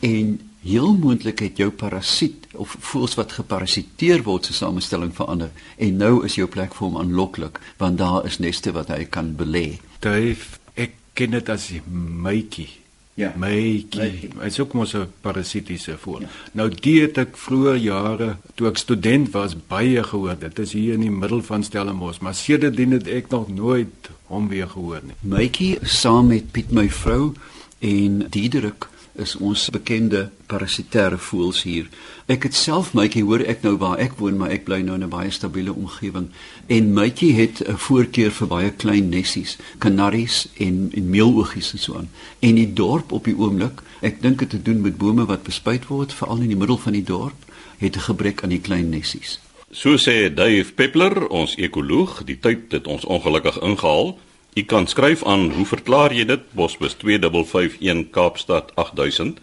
en 0.00 0.40
heel 0.60 0.96
moontlik 0.96 1.38
het 1.38 1.56
jou 1.56 1.70
parasiet 1.70 2.46
of 2.52 2.76
voels 2.78 3.14
wat 3.14 3.32
geparasiteer 3.32 4.22
word 4.22 4.46
se 4.46 4.52
samestelling 4.52 5.14
verander 5.14 5.50
en 5.76 5.96
nou 5.96 6.24
is 6.24 6.34
jou 6.34 6.48
plek 6.48 6.74
vir 6.74 6.86
hom 6.86 6.96
aanloklik 6.96 7.60
want 7.76 7.98
daar 7.98 8.26
is 8.26 8.38
neste 8.38 8.72
wat 8.72 8.88
hy 8.88 9.04
kan 9.04 9.36
belê. 9.36 9.78
Dave, 9.98 10.58
ek 10.74 10.92
ken 11.12 11.30
dit 11.30 11.48
as 11.48 11.68
die 11.68 11.82
mytjie. 11.90 12.79
Ja. 13.20 13.32
Mytjie. 13.36 14.30
Hy's 14.40 14.58
ook 14.62 14.72
mos 14.78 14.94
'n 14.96 15.06
parasitiese 15.20 15.96
voël. 15.98 16.20
Ja. 16.20 16.28
Nou 16.52 16.68
die 16.68 17.00
het 17.02 17.18
ek 17.18 17.36
vroeër 17.36 17.76
jare 17.76 18.36
toe 18.54 18.68
ek 18.68 18.76
student 18.76 19.30
was 19.30 19.56
baie 19.68 20.02
gehoor. 20.02 20.36
Dit 20.38 20.58
is 20.58 20.72
hier 20.72 20.94
in 20.94 21.00
die 21.00 21.10
middel 21.10 21.42
van 21.42 21.62
Stellenbosch, 21.64 22.20
maar 22.20 22.34
sedertdien 22.34 22.92
het 22.92 23.08
ek 23.08 23.28
nog 23.30 23.48
nooit 23.48 24.10
hom 24.26 24.48
weer 24.48 24.68
gehoor 24.68 25.00
nie. 25.04 25.14
Mytjie 25.20 25.78
saam 25.82 26.26
met 26.26 26.50
Piet 26.50 26.70
my 26.70 26.88
vrou 26.90 27.34
en 27.78 28.26
Diederik 28.30 28.89
is 29.14 29.36
ons 29.36 29.68
bekende 29.70 30.30
parasitêre 30.46 31.18
voëls 31.18 31.62
hier. 31.62 31.88
Ek 32.30 32.46
het 32.46 32.54
self 32.54 32.92
mytjie 32.94 33.24
hoor 33.24 33.42
ek 33.42 33.62
nou 33.62 33.76
waar 33.80 33.98
ek 33.98 34.16
woon, 34.18 34.36
maar 34.38 34.50
ek 34.54 34.64
bly 34.64 34.80
nou 34.86 34.94
in 34.94 35.04
'n 35.04 35.10
baie 35.10 35.30
stabiele 35.30 35.72
omgewing 35.72 36.28
en 36.68 36.92
mytjie 36.94 37.32
het 37.34 37.62
'n 37.66 37.76
voorkeur 37.76 38.30
vir 38.30 38.48
baie 38.48 38.70
klein 38.70 39.08
nessies, 39.08 39.58
kanaries 39.78 40.48
en 40.58 40.90
en 40.94 41.10
meeloogies 41.10 41.72
en 41.72 41.78
so 41.78 41.96
aan. 41.96 42.08
En 42.40 42.54
die 42.54 42.72
dorp 42.72 43.12
op 43.12 43.24
die 43.24 43.36
oomblik, 43.36 43.82
ek 44.00 44.22
dink 44.22 44.38
dit 44.38 44.52
het 44.52 44.64
te 44.64 44.70
doen 44.70 44.80
met 44.80 44.98
bome 44.98 45.26
wat 45.26 45.42
bespuit 45.42 45.86
word, 45.86 46.12
veral 46.12 46.40
in 46.40 46.48
die 46.48 46.56
middel 46.56 46.78
van 46.78 46.92
die 46.92 47.04
dorp, 47.04 47.44
het 47.78 47.96
'n 47.96 48.00
gebrek 48.00 48.42
aan 48.42 48.50
die 48.50 48.60
klein 48.60 48.88
nessies. 48.90 49.40
So 49.70 49.96
sê 49.96 50.34
Dave 50.34 50.72
Peppler, 50.72 51.28
ons 51.28 51.56
ekoloog, 51.56 52.24
die 52.24 52.38
tyd 52.38 52.72
het 52.72 52.86
ons 52.86 53.04
ongelukkig 53.04 53.60
ingehaal. 53.60 54.18
U 54.54 54.62
kan 54.62 54.86
skryf 54.86 55.24
aan 55.24 55.50
hoe 55.54 55.66
verklaar 55.66 56.12
jy 56.12 56.24
dit? 56.26 56.40
Bosbus 56.52 56.94
2551 56.98 58.10
Kaapstad 58.10 58.72
8000 58.74 59.38